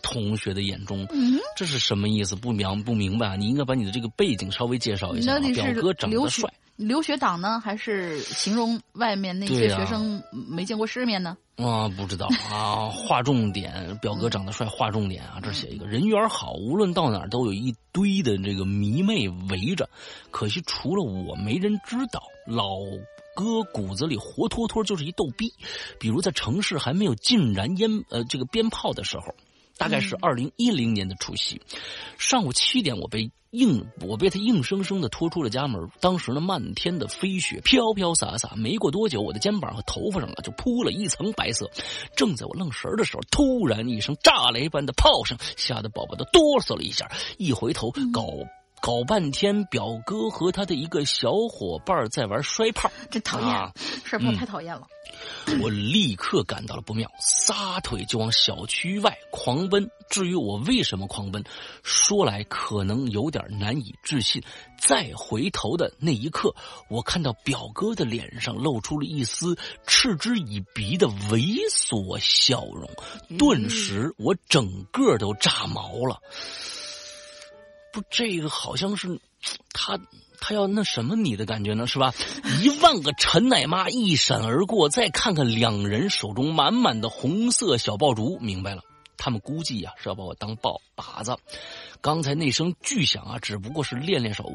[0.02, 1.06] 同学的眼中，
[1.56, 2.34] 这是什么意思？
[2.34, 3.36] 不明不明白？
[3.36, 5.38] 你应该把你的这个背景稍微介绍一下。
[5.38, 11.36] 表哥长得帅，留学党呢，还是形容外面那些学生没见过世面呢？
[11.56, 12.88] 啊，不知道啊。
[12.88, 15.38] 划重点，表哥长得帅，划重点啊！
[15.42, 19.88] 这写一个人缘好，无论到哪都有一堆的这个迷妹围着。
[20.30, 22.22] 可惜除了我，没人知道。
[22.46, 22.66] 老
[23.36, 25.52] 哥骨子里活脱脱就是一逗逼。
[26.00, 29.34] 比如在城市还没有禁燃烟呃这个鞭炮的时候。
[29.82, 31.60] 大概是二零一零年的除夕，
[32.16, 35.90] 上午七点，我被硬我被他硬生生的拖出了家门。
[35.98, 41.68] 当时呢，漫天的飞雪飘飘洒洒，没过多久，我的肩膀和头发上啊就铺了一层白色。
[42.16, 47.10] 正在我愣神的时候，突然一声炸雷般的炮声，吓得宝宝都哆嗦了一下。
[47.38, 48.22] 一回头，搞
[48.82, 53.72] 搞半天，表哥和他的一个小伙伴在玩摔炮，真讨厌啊，
[54.04, 54.88] 摔炮太讨厌了。
[55.62, 59.88] 我立刻感到了不妙，撒腿就往小区外狂奔。
[60.10, 61.44] 至于我为什么狂奔，
[61.84, 64.42] 说来可能有点难以置信。
[64.80, 66.52] 再回头的那一刻，
[66.88, 69.56] 我看到表哥的脸上露出了一丝
[69.86, 72.90] 嗤之以鼻的猥琐笑容，
[73.38, 76.20] 顿时我整个都炸毛了。
[77.92, 79.20] 不，这个好像是
[79.72, 79.98] 他。
[80.44, 81.86] 他要那什么你的感觉呢？
[81.86, 82.12] 是吧？
[82.60, 88.82] 一万个陈奶妈一闪而过，再看看两人手中满满的红色小爆竹，明白了，
[89.16, 91.36] 他们估计呀是要把我当爆靶子。
[92.00, 94.50] 刚才那声巨响啊，只不过是练练手。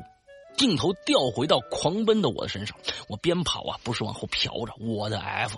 [0.57, 2.77] 镜头调回到狂奔的我的身上，
[3.07, 5.57] 我边跑啊，不是往后飘着，我的 F，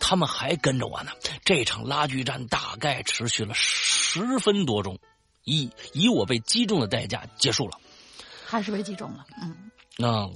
[0.00, 1.10] 他们还跟着我呢。
[1.44, 4.98] 这场拉锯战大概持续了十分多钟，
[5.46, 7.78] 以以我被击中的代价结束了。
[8.44, 9.56] 还是被击中了，嗯。
[9.98, 10.28] 啊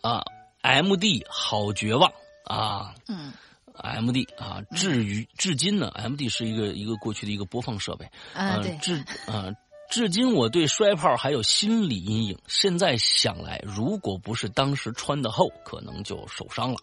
[0.00, 0.24] 啊
[0.62, 2.10] ，M D 好绝望
[2.44, 2.94] 啊！
[3.08, 3.32] 嗯
[3.74, 9.52] ，M D 啊，至于至今呢，M D 是一个一个过去的一个播放设备啊，对，至啊，
[9.90, 12.38] 至今我对摔炮还有心理阴影。
[12.46, 16.78] 现在想来，如果不是当时穿的厚，可能就受伤了。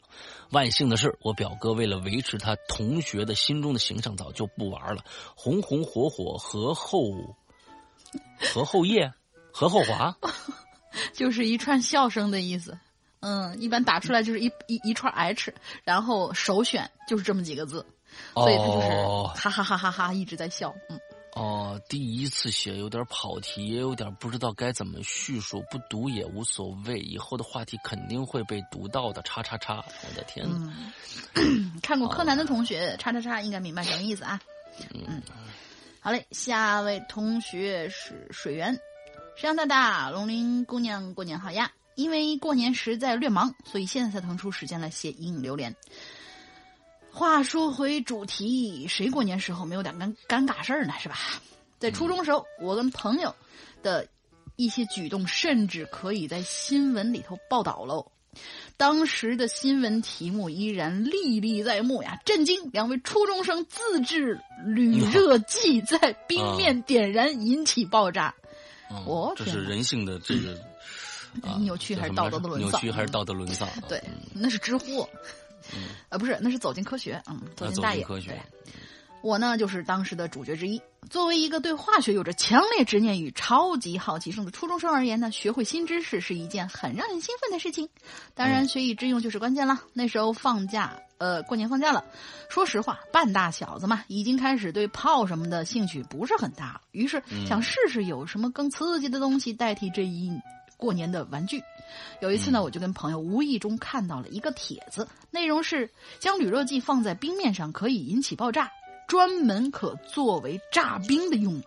[0.51, 5.03] 万幸的是，我表哥为了维持他同学的心中的形象，早就不玩了。
[5.35, 6.99] 红红火火，和后
[8.39, 9.13] 和后叶，
[9.51, 10.15] 和后华。
[11.11, 12.77] 就是一串笑声的意思，
[13.19, 15.53] 嗯，一般打出来就是一一一串 H，
[15.83, 17.85] 然后首选就是这么几个字，
[18.33, 20.97] 所以他就是哈哈哈哈哈一直在笑，嗯。
[21.35, 29.21] 哦，第一次写有点跑题，也有点不知道该怎么叙述，不读也无所谓，以后的话题肯定会被读到的。
[29.23, 30.73] 叉叉叉，我的天呐！
[31.83, 34.39] 看过柯南的同学，叉叉叉应该明白什么意思啊？
[34.93, 35.21] 嗯，
[35.99, 38.79] 好嘞，下位同学是水源。
[39.35, 41.69] 山羊大大，龙鳞姑娘过年好呀！
[41.95, 45.75] 因为过年实在略忙，所以现在才腾出时间来写阴影榴莲。
[47.15, 50.93] 话说回主题，谁过年时候没有点尴尴尬事儿呢？
[50.99, 51.15] 是吧？
[51.79, 53.33] 在初中时候，我跟朋友
[53.81, 54.05] 的
[54.57, 58.11] 一些举动，甚至可以在新闻里头报道喽。
[58.75, 62.19] 当时的新闻题目依然历历在目呀！
[62.25, 62.69] 震惊！
[62.73, 68.35] 两位初中生自制铝热剂在冰面点燃，引起爆炸。
[69.05, 70.59] 我这是人性的这个
[71.61, 72.71] 扭曲还是道德的沦丧？
[72.71, 73.69] 扭曲还是道德沦丧？
[73.87, 74.03] 对，
[74.33, 75.07] 那是知乎，
[76.09, 78.03] 呃，不是，那是走进科学，嗯，走进大爷。
[78.03, 78.41] 科学。
[79.21, 80.79] 我呢，就是当时的主角之一。
[81.09, 87.89] 作为一个对化学有着强烈执念与超级好奇心的初中生而言呢，学会新知识是一件很让人兴奋的事情。
[88.35, 89.81] 当然，学以致用就是关键了。
[89.93, 92.05] 那时候放假，呃，过年放假了。
[92.49, 100.31] 说实话，半大小子嘛，已经开始对炮什么的兴趣不是很大，于是想试试有什么更刺激的东西代替这一
[100.77, 101.63] 过年的玩具。
[102.21, 108.71] 有一次呢，我就跟朋友无意中看到了一个帖子，内容是将铝热剂放在冰面上可以引起爆炸。
[109.07, 111.61] 专门可作为炸冰的用，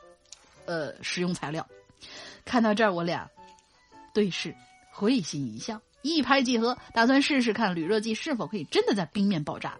[0.66, 1.64] 呃，使用材料。
[2.44, 3.30] 看到这儿，我俩
[4.12, 4.52] 对视，
[4.90, 9.78] 会心一笑，一拍即合，打算试试看铝热剂是否可以真的在冰面爆炸。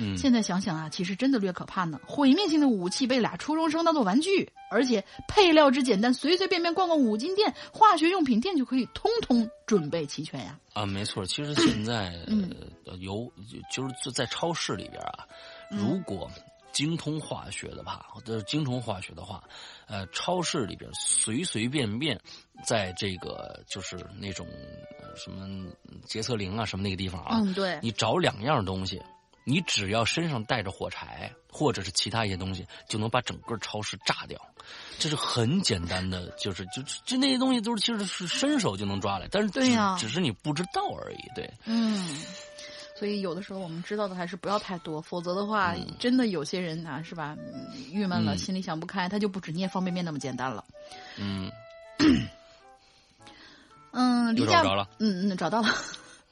[0.00, 2.00] 嗯，现在想想啊，其实真的略可怕呢。
[2.06, 10.58] 毁灭性的武器被俩初中生当做玩具，而且配料之简单，随随便便逛逛五金店、化学用品店就可以通通准备齐全呀。
[10.72, 12.12] 啊，没错，其实 现在
[12.86, 13.30] 呃有
[13.70, 15.26] 就是在超市里边啊，
[15.70, 16.30] 如果。
[16.72, 19.42] 精通化学的吧，的精通化学的话，
[19.88, 22.16] 呃，超市里边随随便便，
[22.64, 24.46] 在这个就是那种
[25.16, 25.68] 什么
[26.06, 29.02] 洁厕灵啊什么那个地方啊，嗯，对，你找两样东西，
[29.50, 34.40] 你只要身上带着火柴或者是其他一些东西，就能把整个超市炸掉。
[34.98, 42.16] 这是很简单的，就是就就那些东西都是其实是伸手就能抓来，但是对呀，只是你不知道而已，对，嗯。
[42.96, 47.34] 所以有的时候我们知道的还是不要太多，否则的话，真的有些人啊，是吧？
[47.90, 50.62] 郁闷了，心里想不开，他就不止捏方便面那么简单了。
[51.16, 51.50] 嗯，
[53.92, 54.60] 嗯，离家
[54.98, 55.68] 嗯嗯找到了，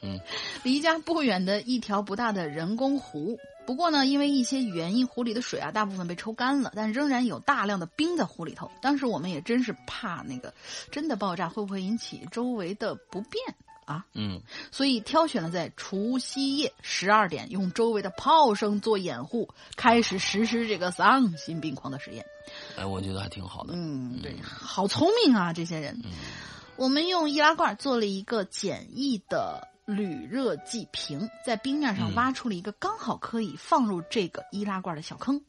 [0.00, 0.20] 嗯，
[0.62, 3.38] 离家不远的一条不大的人工湖。
[3.66, 8.70] 不过呢，因为一些原因，湖里的水啊大部分被抽干了，但仍然有大量的冰在湖里头。
[8.80, 10.54] 当时我们也真是怕那个
[10.90, 13.42] 真的爆炸会不会引起周围的不便。
[13.84, 22.22] 啊，嗯，所以挑选了在除夕夜十二点，用周围的炮声做掩护，开始实施这个丧心病狂的实验。
[22.76, 23.72] 哎，我觉得还挺好的。
[23.74, 25.98] 嗯，对，好聪明啊，这些人。
[26.04, 26.10] 嗯，
[26.76, 35.40] 我们用易拉罐做了一个简易的铝热剂瓶，在冰面上挖出了一个刚好可以放入这个易拉罐的小坑，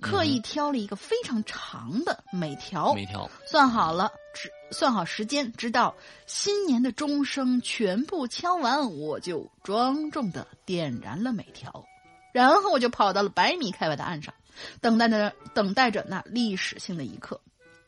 [0.00, 5.94] 刻意挑了一个非常长的镁条，镁条，算好了，只算好时间，直到
[6.26, 11.84] 新年的钟声全部敲完，我就庄重的点燃了每条，
[12.32, 14.32] 然后我就跑到了百米开外的岸上，
[14.80, 17.38] 等待着等待着那历史性的一刻。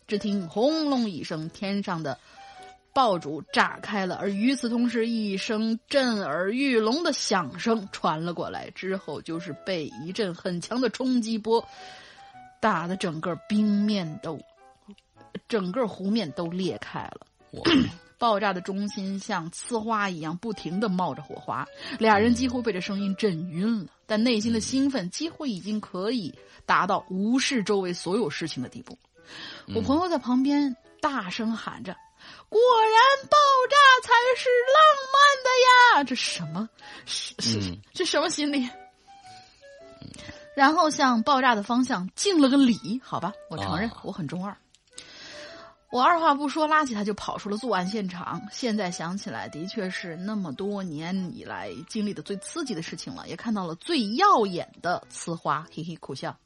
[0.07, 2.19] 只听轰隆一声，天上的
[2.95, 11.67] 爆竹炸开了，而与此同时，一声震耳欲聋的响声传了过来，之后就是被一阵很强的冲击波
[12.61, 14.39] 打的整个冰面都。
[15.49, 17.27] 整个湖面都裂开了，
[18.19, 21.67] 爆炸的中心像呲花一样不停的冒着火花，
[21.99, 26.33] 俩人几乎被这声音震晕了，但内心的兴奋几乎已经可以
[26.65, 28.97] 达到无视周围所有事情的地步。
[29.75, 31.97] 我朋友在旁边大声喊着
[32.55, 33.37] ：“果然爆
[33.69, 34.79] 炸才是浪
[35.13, 35.49] 漫的
[35.99, 36.69] 呀！”这什么？
[37.05, 38.71] 是是这什么心理？
[40.55, 44.57] 然后向爆炸的方向敬了个礼，好吧，我承认我很中二。
[45.95, 48.43] 我二话不说，拉起他就跑出了作案现场。
[48.51, 56.37] 现在想起来，的确是那么多年以来经历的最刺激的事情了，也看到了最耀眼的呲花，嘿嘿苦笑。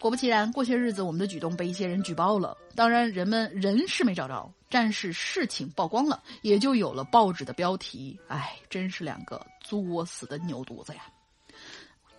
[0.00, 2.56] 果不其然，过些日子我们的举动被一些人举报了。
[2.74, 8.18] 当然，人们人是没找着，但是事情曝光了，也就有了报纸的标题。
[8.28, 11.02] 哎，真是两个作死的牛犊子呀！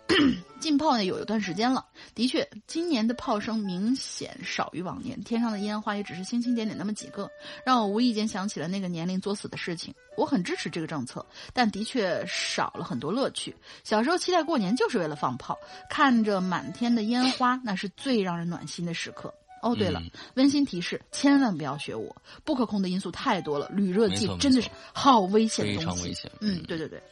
[0.58, 1.84] 禁炮呢有一段时间了，
[2.14, 7.30] 的确，今年的炮声明显少于往年，天上的烟花也只是星星点点那么几个，
[7.64, 9.94] 让我无意间想起了那个年龄作死的事情。
[10.16, 13.54] 我很支持这个政策，但的确少了很多乐趣。
[13.84, 15.56] 小时候期待过年就是为了放炮，
[15.88, 19.32] 看着满天的烟花，那是最让人暖心的时刻。
[19.60, 20.00] 哦，对了，
[20.34, 25.86] 温馨提示，千万不要学我，不可控的因素太多了，铝热剂真的是好危险的东西。
[25.86, 26.30] 非常危险。
[26.40, 27.02] 嗯，对对对。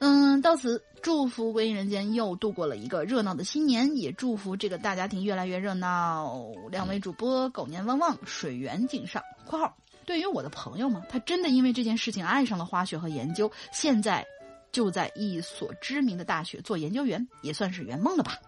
[0.00, 6.52] 嗯，到此祝福归隐人间又度过了一个热闹的新年，也祝福这个大家庭越来越热闹。
[6.70, 9.22] 两位主播狗年旺旺，水源井上。
[9.46, 14.26] （括号对于我的朋友嘛，他真的因为这件事情爱上了滑雪和研究，现在
[14.70, 18.38] 就在一所知名的大学做研究员，也算是圆梦了吧？）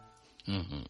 [0.46, 0.84] 嗯嗯。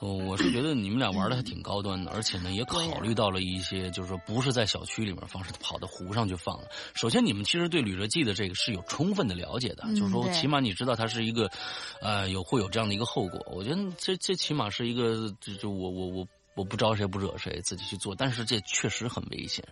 [0.00, 6.68] 哦，我是觉得你们俩玩的还挺高端的，而且呢，也考虑到了一些，就是说不是在小区里面放，是跑到湖上去放了。
[6.94, 11.50] 首先，你们其实对铝热剂的这个是有充分的了解的，就是说起码你知道它是一个，
[12.02, 13.40] 呃，有会有这样的一个后果。
[13.50, 18.14] 我觉得这这起码是一个，就就我我我我不招谁不惹谁，自己去做。
[18.14, 19.64] 但是这确实很危险，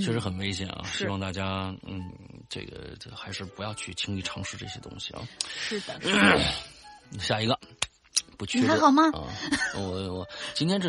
[0.00, 0.82] 确实很危险啊！
[0.84, 2.12] 希望大家嗯，
[2.48, 5.22] 这个还是不要去轻易尝试这些东西啊。
[5.48, 6.00] 是的，
[7.20, 7.56] 下一个。
[8.40, 8.58] 不去。
[8.58, 9.02] 你还好吗？
[9.76, 10.88] 我我今天这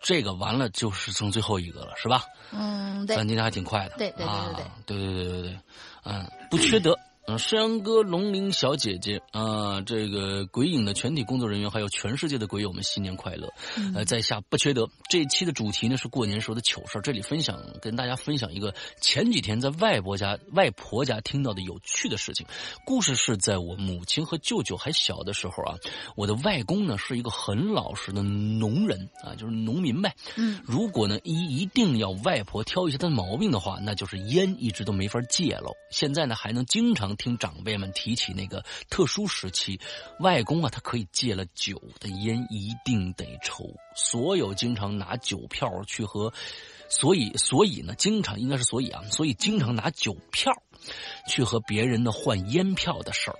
[0.00, 2.24] 这个完了就是剩最后一个了，是吧？
[2.52, 3.14] 嗯，对。
[3.14, 3.96] 咱今天还挺快的。
[3.98, 5.60] 对对对对对、啊、对对对对对，
[6.04, 6.98] 嗯，不缺德。
[7.28, 13.52] 嗯，山羊哥、龙鳞小姐姐啊，这个鬼影的全体工作人员，还有全世界的鬼友们，新年快乐！
[13.96, 14.88] 呃，在下不缺德。
[15.08, 22.46] 这一期的主题呢是过年时候的糗事这里分享跟大家分享一个前几天在外婆家外婆家听到的有趣的事情。
[22.84, 25.74] 故事是在我母亲和舅舅还小的时候啊，
[26.14, 30.14] 我的外公呢是一个很老实的农人啊，就是农民呗。
[30.36, 35.72] 嗯，如果呢一一定要外婆挑一下他的毛病的话，那就是烟一直都没法戒喽。
[35.90, 37.15] 现在呢还能经常。
[37.16, 39.80] 听长辈们提起那个特殊时期，
[40.20, 43.74] 外公啊，他可以戒了酒的烟，一定得抽。
[43.94, 46.32] 所有经常拿酒票去和，
[46.88, 50.52] 所以所以呢，经常应该是所以啊，所以经常拿酒票
[51.28, 53.38] 去和别人呢换烟票的事儿。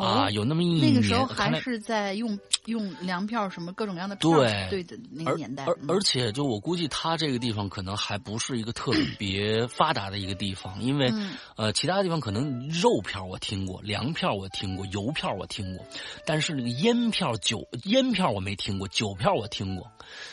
[0.00, 5.64] 啊，有那么一年，那个时候还是在用用粮票什么各种各样的票，对对的那个年代。
[5.64, 11.12] 而而且，就我估计，他这个地方可能还不是一个特别发达的一个地方，因为
[11.56, 15.86] 呃，其他地方可能肉票我听过，粮票我听过，油票我听过，
[16.26, 19.90] 但是那个烟票、酒烟票我没听过，酒票我听过，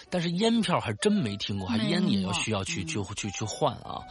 [0.09, 4.01] 但是烟票还真没听过，还烟也要需要去去去去换啊。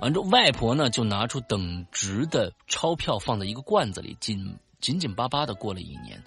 [0.00, 4.56] 完之后，外婆呢就拿出等值的钞票放在一个罐子里进。
[4.82, 6.22] 紧紧巴巴的过了一年，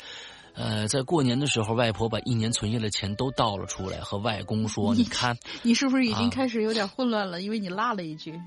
[0.53, 7.41] 呃，在过年的时候，外婆把一年存下的钱都倒了出来，和外公说：“你看，你是不是已经开始有点混乱了？
[7.41, 8.41] 因为你落了一句。”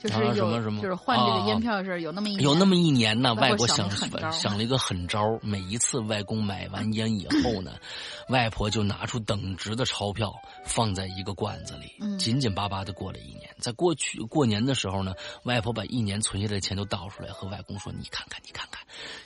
[0.00, 3.34] 就是有，就是换这个烟票的事儿，有那么一有那么一年呢。
[3.34, 3.90] 外婆想
[4.32, 7.72] 想了一个狠招，每一次外公买完烟以后呢，
[8.30, 10.32] 外婆就拿出等值的钞票
[10.64, 13.54] 放在一个罐子里，紧紧巴巴的过了一年。
[13.58, 15.12] 在过去过年的时候呢，
[15.44, 18.82] 外婆把一年存下的钱都倒出来，和外公说：“你看看，你看看，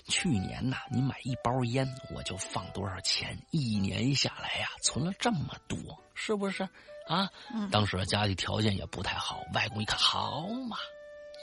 [0.09, 5.79] 去年呐，你买一包烟我就放多少钱，一年下来呀，存了这么多，
[6.15, 6.69] 是不是？”
[7.07, 7.31] 啊，
[7.71, 10.77] 当时家里条件也不太好，外公一看，好嘛，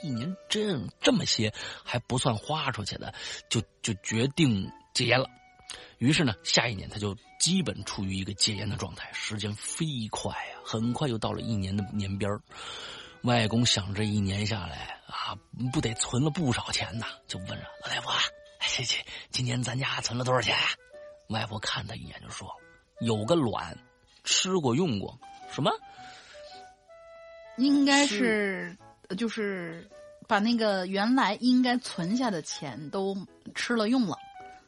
[0.02, 1.52] 一年这这么些
[1.84, 3.14] 还不算花出去的，
[3.48, 5.28] 就就决定戒烟了。
[5.98, 9.08] 于是呢，下一年他就基本处于一个戒烟的状态。
[9.12, 12.38] 时间飞快啊，很快又到了一年的年边
[13.22, 15.38] 外公想这一年下来啊，
[15.72, 18.10] 不得存了不少钱呐，就问了老大夫
[18.76, 18.96] ：“这这
[19.30, 20.64] 今年咱家存了多少钱啊？”
[21.30, 22.50] 外婆看他一眼就说
[23.00, 23.78] ：“有个卵，
[24.24, 25.16] 吃过用过，
[25.52, 25.70] 什么？
[27.58, 28.74] 应该是
[29.18, 29.86] 就是
[30.26, 33.14] 把那个原来应该存下的钱都
[33.54, 34.16] 吃了用了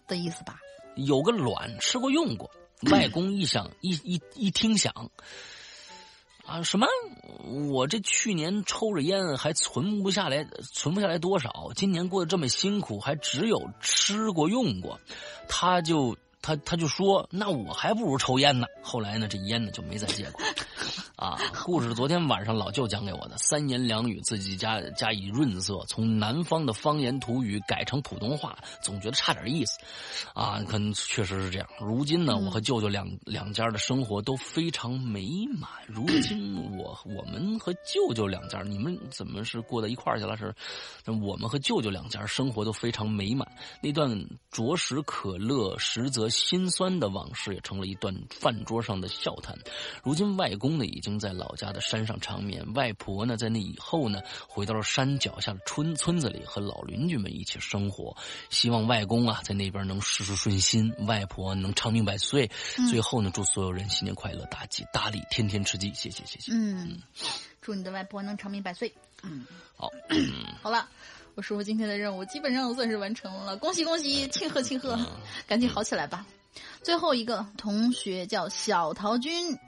[0.06, 0.58] 的意思吧？
[0.96, 2.50] 有个卵，吃过用过。
[2.92, 4.92] ”外公一想一一一听想。
[6.44, 6.86] 啊，什么？
[7.72, 11.70] 我这去年抽着烟还存不下来，存不下来多少？
[11.74, 15.00] 今年过得这么辛苦，还只有吃过用过，
[15.48, 18.66] 他就他他就说，那我还不如抽烟呢。
[18.82, 20.44] 后来呢，这烟呢就没再戒过。
[21.16, 29.78] 啊，故事昨天晚上老舅讲给我的，三言两语自己加加以润色，从南方的方言土语改成普通话，总觉得差点意思，
[30.34, 31.68] 啊，可能确实是这样。
[31.78, 35.70] 如今呢，我和舅舅两两家的生活都非常美满。
[35.86, 40.36] 如今我我们和舅舅两家，你们怎么是过到一块儿去了？
[40.36, 40.52] 是，
[41.06, 43.48] 我们和舅舅两家生活都非常美满。
[43.80, 44.10] 那段
[44.50, 49.56] 着实可乐，实则心酸的往事，也成了一段饭桌上的笑谈。
[50.02, 58.16] 如今外公呢，已经在老家的山上长眠，外婆呢，在那以后呢，回到了山脚下的村村子里，和老邻居们一起生活。
[58.50, 62.50] 希望外公啊，在那边能事事顺心，外婆能长命百岁。
[62.90, 65.92] 最后呢，祝所有人新年快乐，大吉大利，天天吃鸡。
[65.94, 66.52] 谢谢，谢谢。
[66.52, 67.00] 嗯，
[67.60, 68.92] 祝你的外婆能长命百岁。
[69.22, 69.46] 嗯，
[69.76, 69.90] 好，
[70.62, 70.88] 好了，
[71.34, 74.98] 我师傅今天的任务基本上算是完成了，恭喜恭喜，庆贺庆贺，
[75.46, 76.26] 赶紧好起来吧。
[76.82, 79.58] 最后一个同学叫小陶军。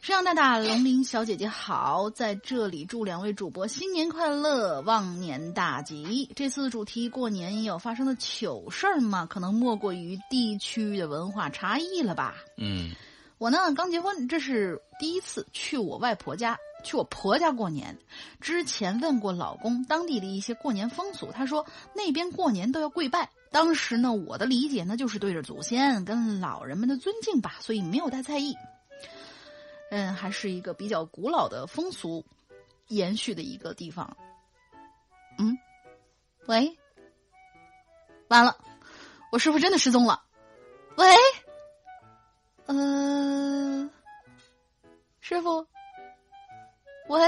[0.00, 6.30] 摄像大大、龙鳞小姐姐好，在这里祝两位主播新年快乐，旺年大吉。
[6.34, 12.34] 这次主题过年有发生的糗事儿吗，可能莫过于地区的文化差异了吧？
[12.56, 12.92] 嗯，
[13.36, 17.98] 我呢刚结婚，这是第一次去我外婆家，去我婆家过年。
[18.40, 23.28] 之前问过老公当地的一些过年风俗，他说那边过年都要跪拜。
[23.50, 28.56] 当时呢，我的理解呢就是对着祖先跟老人们的尊敬吧，所以没有太在意。
[29.90, 32.24] 嗯，还是一个比较古老的风俗
[32.88, 34.16] 延续的一个地方。
[35.38, 35.58] 嗯，
[36.46, 36.78] 喂，
[38.28, 38.56] 完了，
[39.32, 40.22] 我师傅真的失踪了。
[40.96, 41.06] 喂，
[42.66, 43.90] 呃，
[45.20, 45.66] 师傅，
[47.08, 47.20] 喂，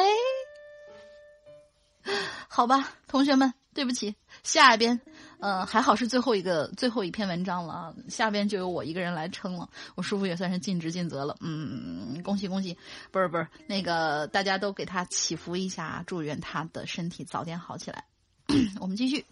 [2.49, 5.01] 好吧，同学们，对不起，下边。
[5.39, 9.69] 呃，还好是最后一个最后一篇文章了啊，下边就由我一个人来撑了。
[9.97, 12.77] 我师傅也算是尽职尽责了，嗯，恭喜恭喜！
[13.11, 18.05] 不是不是，那个大家都给他祈福一下，祝愿他的身体早点好起来。
[18.81, 19.25] 我们继续。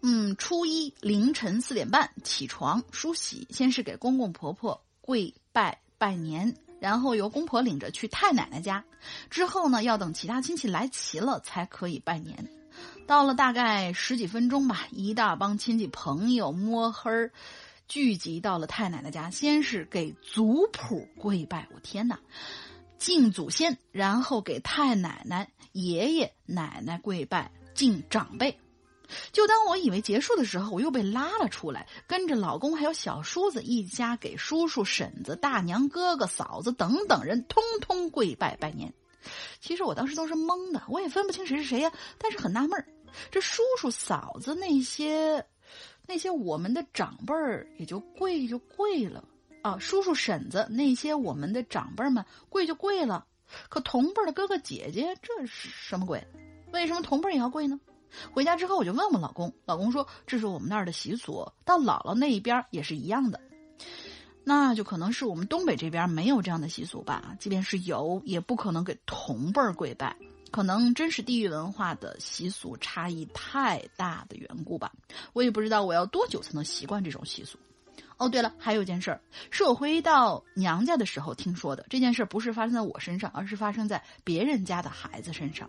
[0.00, 8.84] 嗯，初一凌晨四点半起床梳洗，先是给公公婆婆跪拜拜年，然后由公婆领着去太奶奶家，
[9.30, 12.48] 之后呢，要等其他亲戚来齐了才可以拜年。
[13.06, 17.32] 到了大概十几分钟吧，一大帮亲戚朋友摸黑儿
[17.88, 19.30] 聚集到了太奶奶家。
[19.30, 22.18] 先是给族谱跪拜，我天哪，
[22.98, 28.58] 敬祖先，然后给太奶奶、爷爷奶奶跪拜，敬长辈。
[29.32, 38.92] 就当我以为结束的时候，我又被拉了出来，跟着老公还有小叔子一家给叔叔、婶子、大娘、哥哥、嫂子等等人通通跪拜拜年。
[39.60, 42.86] 其实我当时都是懵的，我也分不清谁是谁呀，但是很纳闷儿。
[43.30, 45.44] 这叔叔嫂子那些，
[46.06, 49.24] 那些我们的长辈儿也就跪就跪了
[49.62, 49.78] 啊。
[49.78, 53.26] 叔叔婶子那些我们的长辈们跪就跪了，
[53.68, 56.24] 可同辈的哥哥姐姐这是什么鬼？
[56.72, 57.80] 为什么同辈也要跪呢？
[58.32, 63.40] 回家之后我就问问老公，老公说这是我们那儿的习俗，到姥姥那一边也是一样的。
[64.44, 67.36] 那就可能是我们东北这边没有这样的习俗吧。
[67.40, 70.16] 即便是有，也不可能给同辈儿跪拜。
[70.52, 74.92] 可能真是地域文化的习俗差异太大的缘故吧，
[75.32, 77.58] 我也不知道我要多久才能习惯这种习俗。
[78.16, 81.84] 哦，对了，还有一件事儿，是我回到娘家的时候听说的。
[81.90, 85.68] 这件事儿不是发生在我身上，而是发生在别人家的孩子身上。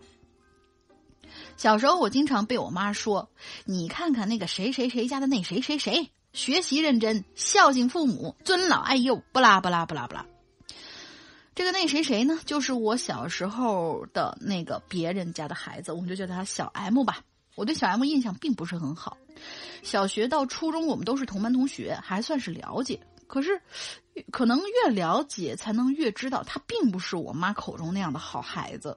[1.58, 3.30] 小时候，我经常被我妈说
[3.66, 10.26] ：“你看看那个谁谁谁家的那谁谁谁，学习认真，孝敬父母，尊老爱幼，不拉不拉不拉不拉。”
[11.55, 12.39] 这个那谁谁呢？
[12.45, 17.22] 就是我小时候的那个别人家的孩子，我们就叫他小 M 吧。
[17.55, 19.18] 我对小 M 印象并不是很好。
[19.82, 22.99] 小学到初中，我们都是同班同学，还算是了解。
[23.26, 23.60] 可是，
[24.32, 28.95] 可能越了解，才能越知道他并不是我妈口中那样的好孩子。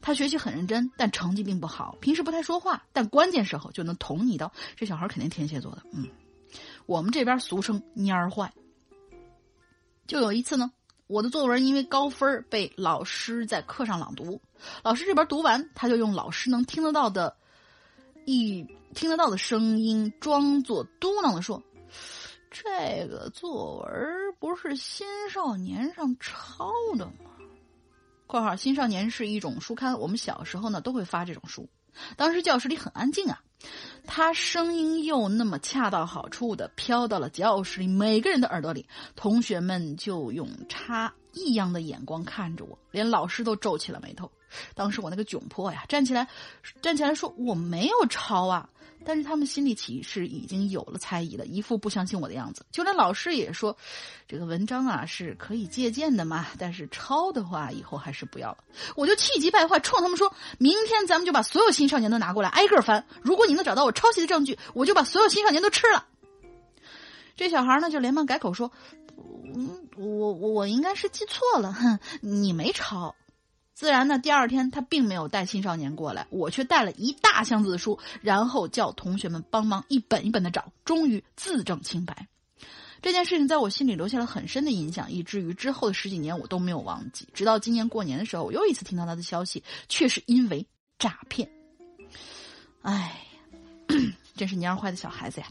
[0.00, 1.96] 他学习很认真，但成绩并不好。
[2.00, 4.50] 平时不太说话，但关键时候就能捅你一刀。
[4.76, 6.08] 这小孩肯定天蝎座的，嗯。
[6.86, 8.52] 我们这边俗称蔫儿坏。
[10.06, 10.72] 就有一次呢，
[11.06, 14.40] 我的作文因为高分被老师在课上朗读，
[14.82, 17.36] 老师这边读完，他就用老师能听得到的
[18.24, 21.62] 一听得到的声音，装作嘟囔的说
[22.50, 23.92] ：“这个作文
[24.40, 27.29] 不是《新少年》上抄的吗
[28.30, 31.68] ？”（括号《新少年》是一种书刊，我们小时候呢都会发这种书。
[32.16, 33.42] 当时教室里很安静啊，
[34.06, 44.30] 他声音又那么恰到好处的飘到了教室里每个人的耳朵里，同学们就用差异样的眼光看着我，连老师都皱起了眉头。
[44.76, 46.28] 当时我那个窘迫呀，站起来，
[46.80, 48.68] 站起来说我没有抄啊。
[49.04, 52.64] 但是他们心里其实已经有了猜疑了，一副不相信我的样子。
[52.70, 53.76] 就连老师也说，
[54.28, 58.58] 这个文章啊是可以借鉴的嘛，但是抄的话以后还是不要了。
[58.94, 63.06] 我就气急败坏，冲他们说：“明天咱们就把所有青少年都拿过来，挨个翻。
[63.22, 66.06] 如果你能找到我抄袭的证据，我就把所有青少年都吃了。”
[67.36, 68.70] 这小孩呢就连忙改口说
[69.54, 73.14] ：“嗯，我我我应该是记错了，哼，你没抄。”
[73.80, 82.28] 自然呢，第二天他并没有带青少年过来，我却带了一大箱子的书，然后叫同学们帮忙一本一本的找，终于自证清白。
[83.00, 87.26] 这件事情在我心里留下了很深的印象，以至于之后的十几年我都没有忘记。
[87.32, 90.66] 直到今年过年的时候，我又一次听到他的消息，却是因为
[90.98, 91.50] 诈骗。
[92.82, 93.18] 哎，
[94.36, 95.46] 真是蔫坏的小孩子呀！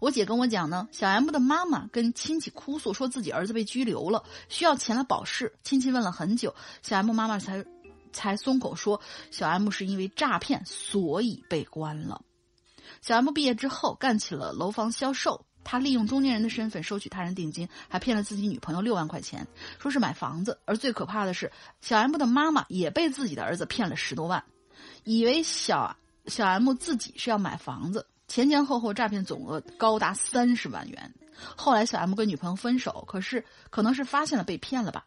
[0.00, 5.52] 我姐跟我讲呢，小 M 的妈妈跟亲戚哭诉，说自己儿子被拘留了，需要钱来保释。
[5.62, 7.62] 亲戚问了很久，小 M 妈妈才
[8.10, 8.98] 才松口说，
[9.30, 12.22] 小 M 是因为诈骗，所以被关了。
[13.02, 19.46] 小 M 毕业之后干起了楼房销售，他利用中间人的身份收取他人定金，还骗了自己女朋友六万块钱，
[19.78, 20.58] 说是买房子。
[20.64, 24.42] 而最可怕的是，小 M 的妈妈也被自己的儿子骗了十多万，
[25.04, 25.94] 以为小
[26.24, 28.06] 小 M 自己是要买房子。
[28.30, 31.12] 前前后后诈骗总额高达三十万元。
[31.56, 35.04] 后来小 M 跟女朋友分手，可是可能是发现了被骗了吧，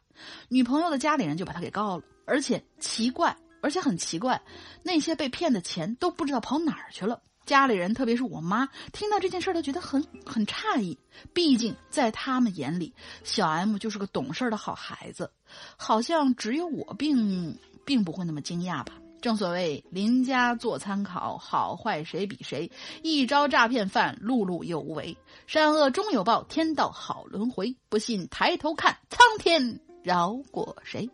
[0.50, 2.04] 女朋友的家里人就把他给告了。
[2.26, 4.42] 而且奇怪，而且很奇怪，
[4.84, 7.22] 那些被骗的钱都不知道跑哪儿去了。
[7.46, 11.00] 家里人，特别是我妈，听到这件事都觉得很很诧异。
[11.34, 12.94] 毕竟在他们眼里，
[13.24, 15.32] 小 M 就是个懂事的好孩子，
[15.78, 18.96] 好像只有我并并不会那么惊讶吧。
[19.24, 22.70] 正所谓邻家做参考，好坏谁比谁？
[23.04, 25.18] 一招诈骗犯，碌碌有无为。
[25.48, 27.74] 善恶终有报，天道好轮回。
[27.88, 31.10] 不信抬头看，苍天饶过谁？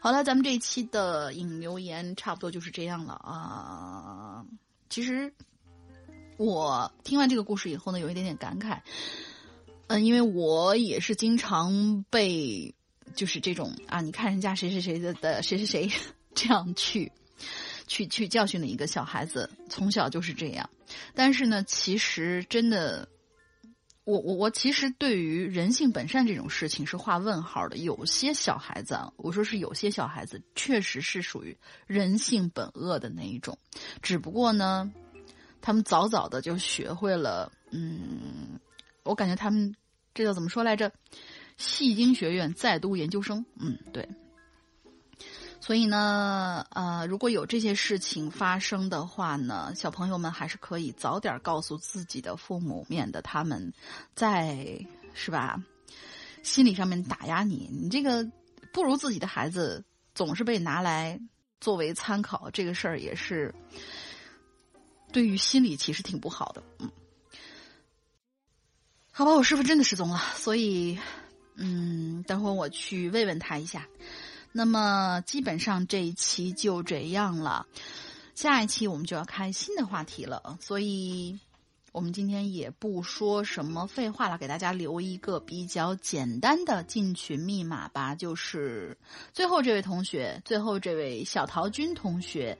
[0.00, 4.44] 好了，咱们这一期的引留言差不多就是这样了啊。
[4.90, 5.32] 其实
[6.38, 8.80] 我听完这个故事以后呢，有一点点感慨。
[9.86, 12.74] 嗯，因为我也是经常被
[13.14, 16.15] 就是这种啊，你看人家谁谁谁的的谁谁谁。
[16.36, 17.10] 这样去，
[17.88, 20.70] 去去教训的一个小孩子，从小就是这样。
[21.14, 23.08] 但是呢，其实真的，
[24.04, 27.78] 我我我其实对于人性本善这种事情是画问号的。
[27.78, 31.56] 有些小孩子，啊，我说是有些小孩子，确实是属于
[31.86, 33.58] 人性本恶的那一种。
[34.02, 34.92] 只不过呢，
[35.60, 38.60] 他们早早的就学会了，嗯，
[39.02, 39.74] 我感觉他们
[40.14, 40.92] 这叫怎么说来着？
[41.56, 44.06] 戏精学院在读研究生，嗯，对。
[45.66, 53.72] 所以呢，呃，如果有这些事情发生的话呢，小朋友们还是可以早点告诉自己的父母，免得他们
[54.14, 54.78] 在
[55.12, 55.60] 是吧，
[56.44, 57.68] 心理上面打压你。
[57.72, 58.24] 你这个
[58.72, 61.20] 不如自己的孩子，总是被拿来
[61.60, 63.52] 作为参考，这个事儿也是
[65.10, 66.62] 对于心理其实挺不好的。
[66.78, 66.88] 嗯，
[69.10, 70.96] 好吧，我师傅真的失踪了，所以，
[71.56, 73.84] 嗯，等会儿我去慰问他一下。
[74.56, 77.66] 那么基本上这一期就这样了，
[78.34, 81.38] 下一期我们就要开新的话题了，所以
[81.92, 88.96] 我们今天也不说什么废话了，给大家留一个比较简单的进群密码吧，就是
[89.34, 92.58] 最后这位同学，最后这位小陶军同学，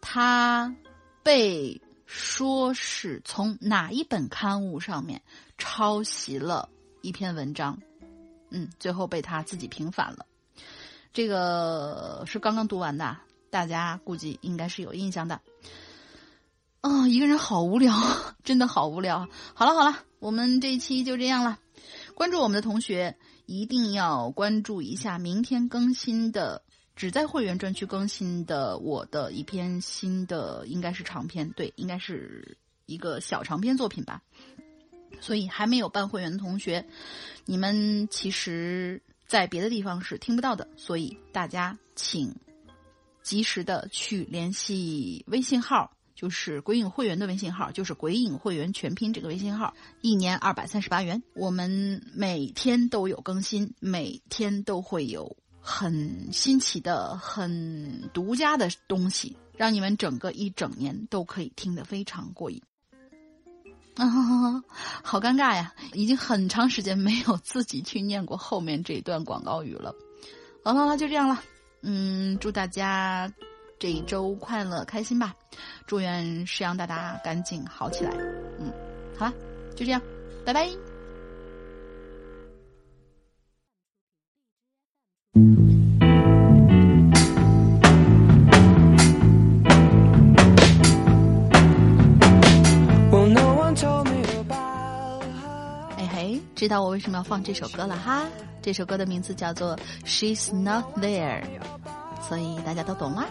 [0.00, 0.74] 他
[1.22, 5.22] 被说是从哪一本刊物上面
[5.58, 6.68] 抄袭了
[7.02, 7.80] 一篇文章，
[8.50, 10.26] 嗯，最后被他自己平反了。
[11.16, 13.16] 这个是刚刚读完的，
[13.48, 15.40] 大家估计应该是有印象的。
[16.82, 17.94] 哦，一个人好无聊，
[18.44, 19.26] 真的好无聊。
[19.54, 21.58] 好了好了，我们这一期就这样了。
[22.14, 26.60] 关注我们的同学一定要关注一下明天更新的，
[26.94, 34.20] 只在会员专区更新的我的一篇新的，应该是长篇，对，应该是一个小长篇作品吧。
[35.22, 36.86] 所以还没有办会员的同学，
[37.46, 39.00] 你们其实。
[39.26, 42.34] 在别的地方是听不到的，所以大家请
[43.22, 51.22] 及时的去联系微信号，就是鬼影会员的微信号，就是鬼影会员全拼这个微信号，一年二百三十八元。
[51.34, 62.62] 我们每天都有更新，每天都会有很新奇的、很独家的东西，让你们整个一整年都可以听得非常过瘾。
[63.96, 64.62] 啊，
[65.02, 65.72] 好尴尬呀！
[65.94, 69.94] 已经很长时间没有自己去念过后面这一段广告语了。
[70.62, 71.42] 好了，就这样了。
[71.82, 73.32] 嗯，祝大家
[73.78, 75.34] 这一周快乐开心吧！
[75.86, 78.10] 祝愿石阳大大赶紧好起来。
[78.58, 78.70] 嗯，
[79.16, 79.32] 好了，
[79.74, 80.02] 就这样，
[80.44, 80.68] 拜拜。
[96.66, 98.24] 知道我为什么要放这首歌了哈？
[98.60, 101.40] 这首歌的名字叫做《She's Not There》，
[102.28, 103.24] 所以大家都懂啦。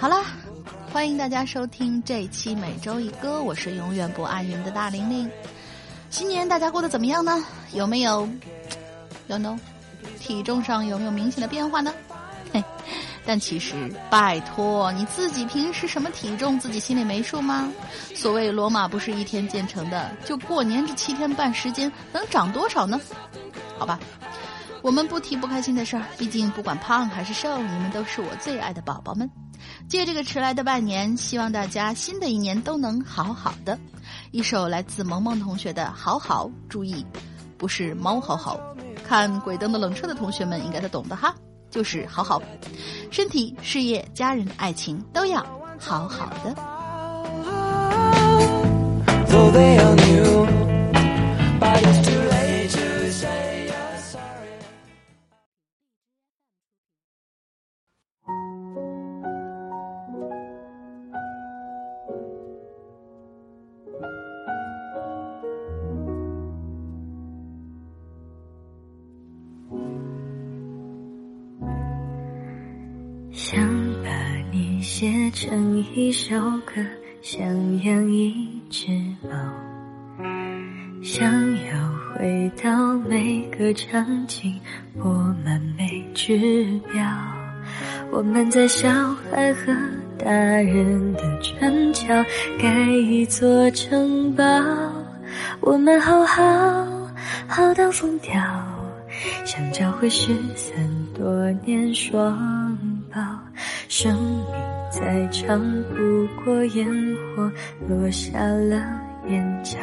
[0.00, 0.24] 好了，
[0.90, 5.30] 欢迎大家收听这一期每周一歌，我是永远不安云的大玲玲。
[6.08, 7.44] 新年大家过得怎么样呢？
[7.74, 8.26] 有没有
[9.26, 9.58] ？You know，
[10.18, 11.92] 体重上有没有明显的变化呢？
[13.26, 17.72] 但其实，拜托，你自己平时什么体重，自己心里没数吗？
[18.14, 23.00] 所谓罗马不是一天建成的，就过年这七天半时间，能长多少呢？
[23.78, 23.98] 好吧，
[24.82, 29.30] 我们不提不开心的事儿，毕竟不管胖还是瘦，你们都是我最爱的宝宝们。
[29.88, 33.78] 借这个迟来的半年，希望大家新的一年都能好好的。
[34.30, 37.04] 一首来自萌萌同学的《好好》，注意，
[37.56, 38.60] 不是猫好好。
[39.02, 41.34] 看鬼灯的冷彻的同学们应该都懂的哈。
[41.74, 42.40] 就是好好，
[43.10, 45.44] 身体、事业、家人、爱情都要
[45.76, 46.54] 好好的。
[73.44, 73.62] 想
[74.02, 74.08] 把
[74.50, 76.34] 你写成一首
[76.64, 76.82] 歌，
[77.20, 77.46] 想
[77.82, 78.86] 养一只
[79.22, 79.36] 猫，
[81.02, 81.30] 想
[81.66, 84.58] 要回到每个场景，
[84.96, 85.10] 我
[85.44, 87.04] 满每句表。
[88.10, 88.88] 我们在小
[89.30, 89.76] 孩和
[90.18, 92.06] 大人的转角
[92.58, 94.42] 盖一座城堡，
[95.60, 96.42] 我们好好
[97.46, 98.42] 好到疯掉，
[99.44, 100.74] 想找回失散
[101.14, 102.63] 多年双，
[103.96, 104.44] 生命。
[104.90, 105.60] 再长
[105.94, 106.84] 不过烟
[107.36, 107.50] 火
[107.88, 109.78] 落下了眼角，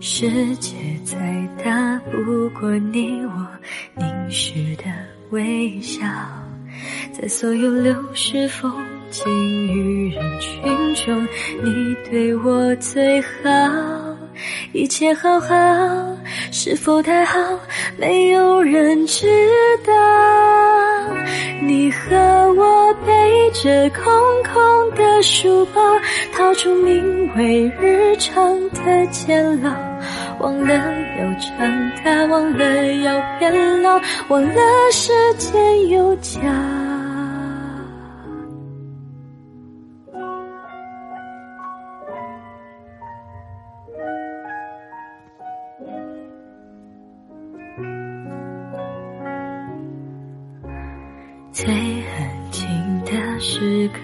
[0.00, 0.74] 世界
[1.04, 3.48] 再大不过你我
[3.94, 4.84] 凝视的
[5.28, 6.06] 微笑，
[7.12, 8.72] 在所有流逝风
[9.10, 9.30] 景
[9.66, 11.28] 与人群中，
[11.62, 13.28] 你对我最好，
[14.72, 15.56] 一切好好，
[16.50, 17.38] 是否太好，
[17.96, 19.28] 没有人知
[19.86, 19.92] 道，
[21.62, 22.16] 你和
[22.54, 22.78] 我。
[23.06, 24.04] 背着空
[24.52, 25.80] 空的书包，
[26.34, 29.70] 逃出名为日常的监牢，
[30.40, 34.62] 忘了要长大，忘了要变老，忘了
[34.92, 36.40] 时间有脚。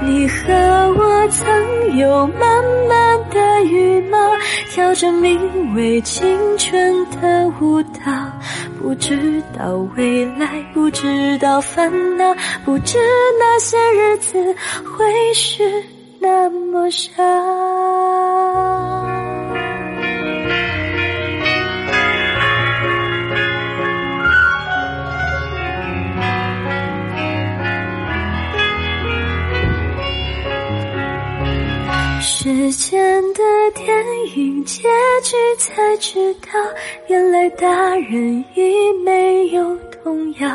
[0.00, 0.52] 你和
[0.96, 4.18] 我曾有满满的羽毛，
[4.70, 8.12] 跳着名为青春的舞蹈，
[8.80, 12.98] 不知道未来，不知道烦恼，不知
[13.38, 14.38] 那些日子
[14.96, 15.82] 会是
[16.18, 17.81] 那么少。
[32.42, 33.40] 时间的
[33.72, 34.82] 电影结
[35.22, 36.58] 局才知道，
[37.06, 40.50] 原来大人已没有童谣。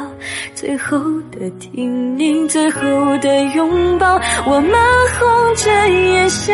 [0.54, 1.00] 最后
[1.32, 2.82] 的叮咛，最后
[3.20, 4.72] 的拥抱，我们
[5.18, 6.54] 红着眼笑。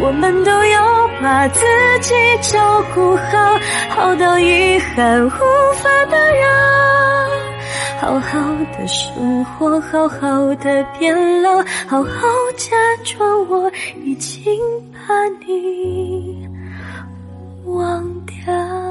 [0.00, 1.62] 我们都要把自
[2.00, 6.99] 己照顾好，好到遗憾无法打扰。
[8.00, 8.38] 好好
[8.78, 12.26] 的生活，好好的变老，好好
[12.56, 12.74] 假
[13.04, 13.70] 装我
[14.02, 14.58] 已经
[14.90, 16.48] 把你
[17.66, 18.89] 忘掉。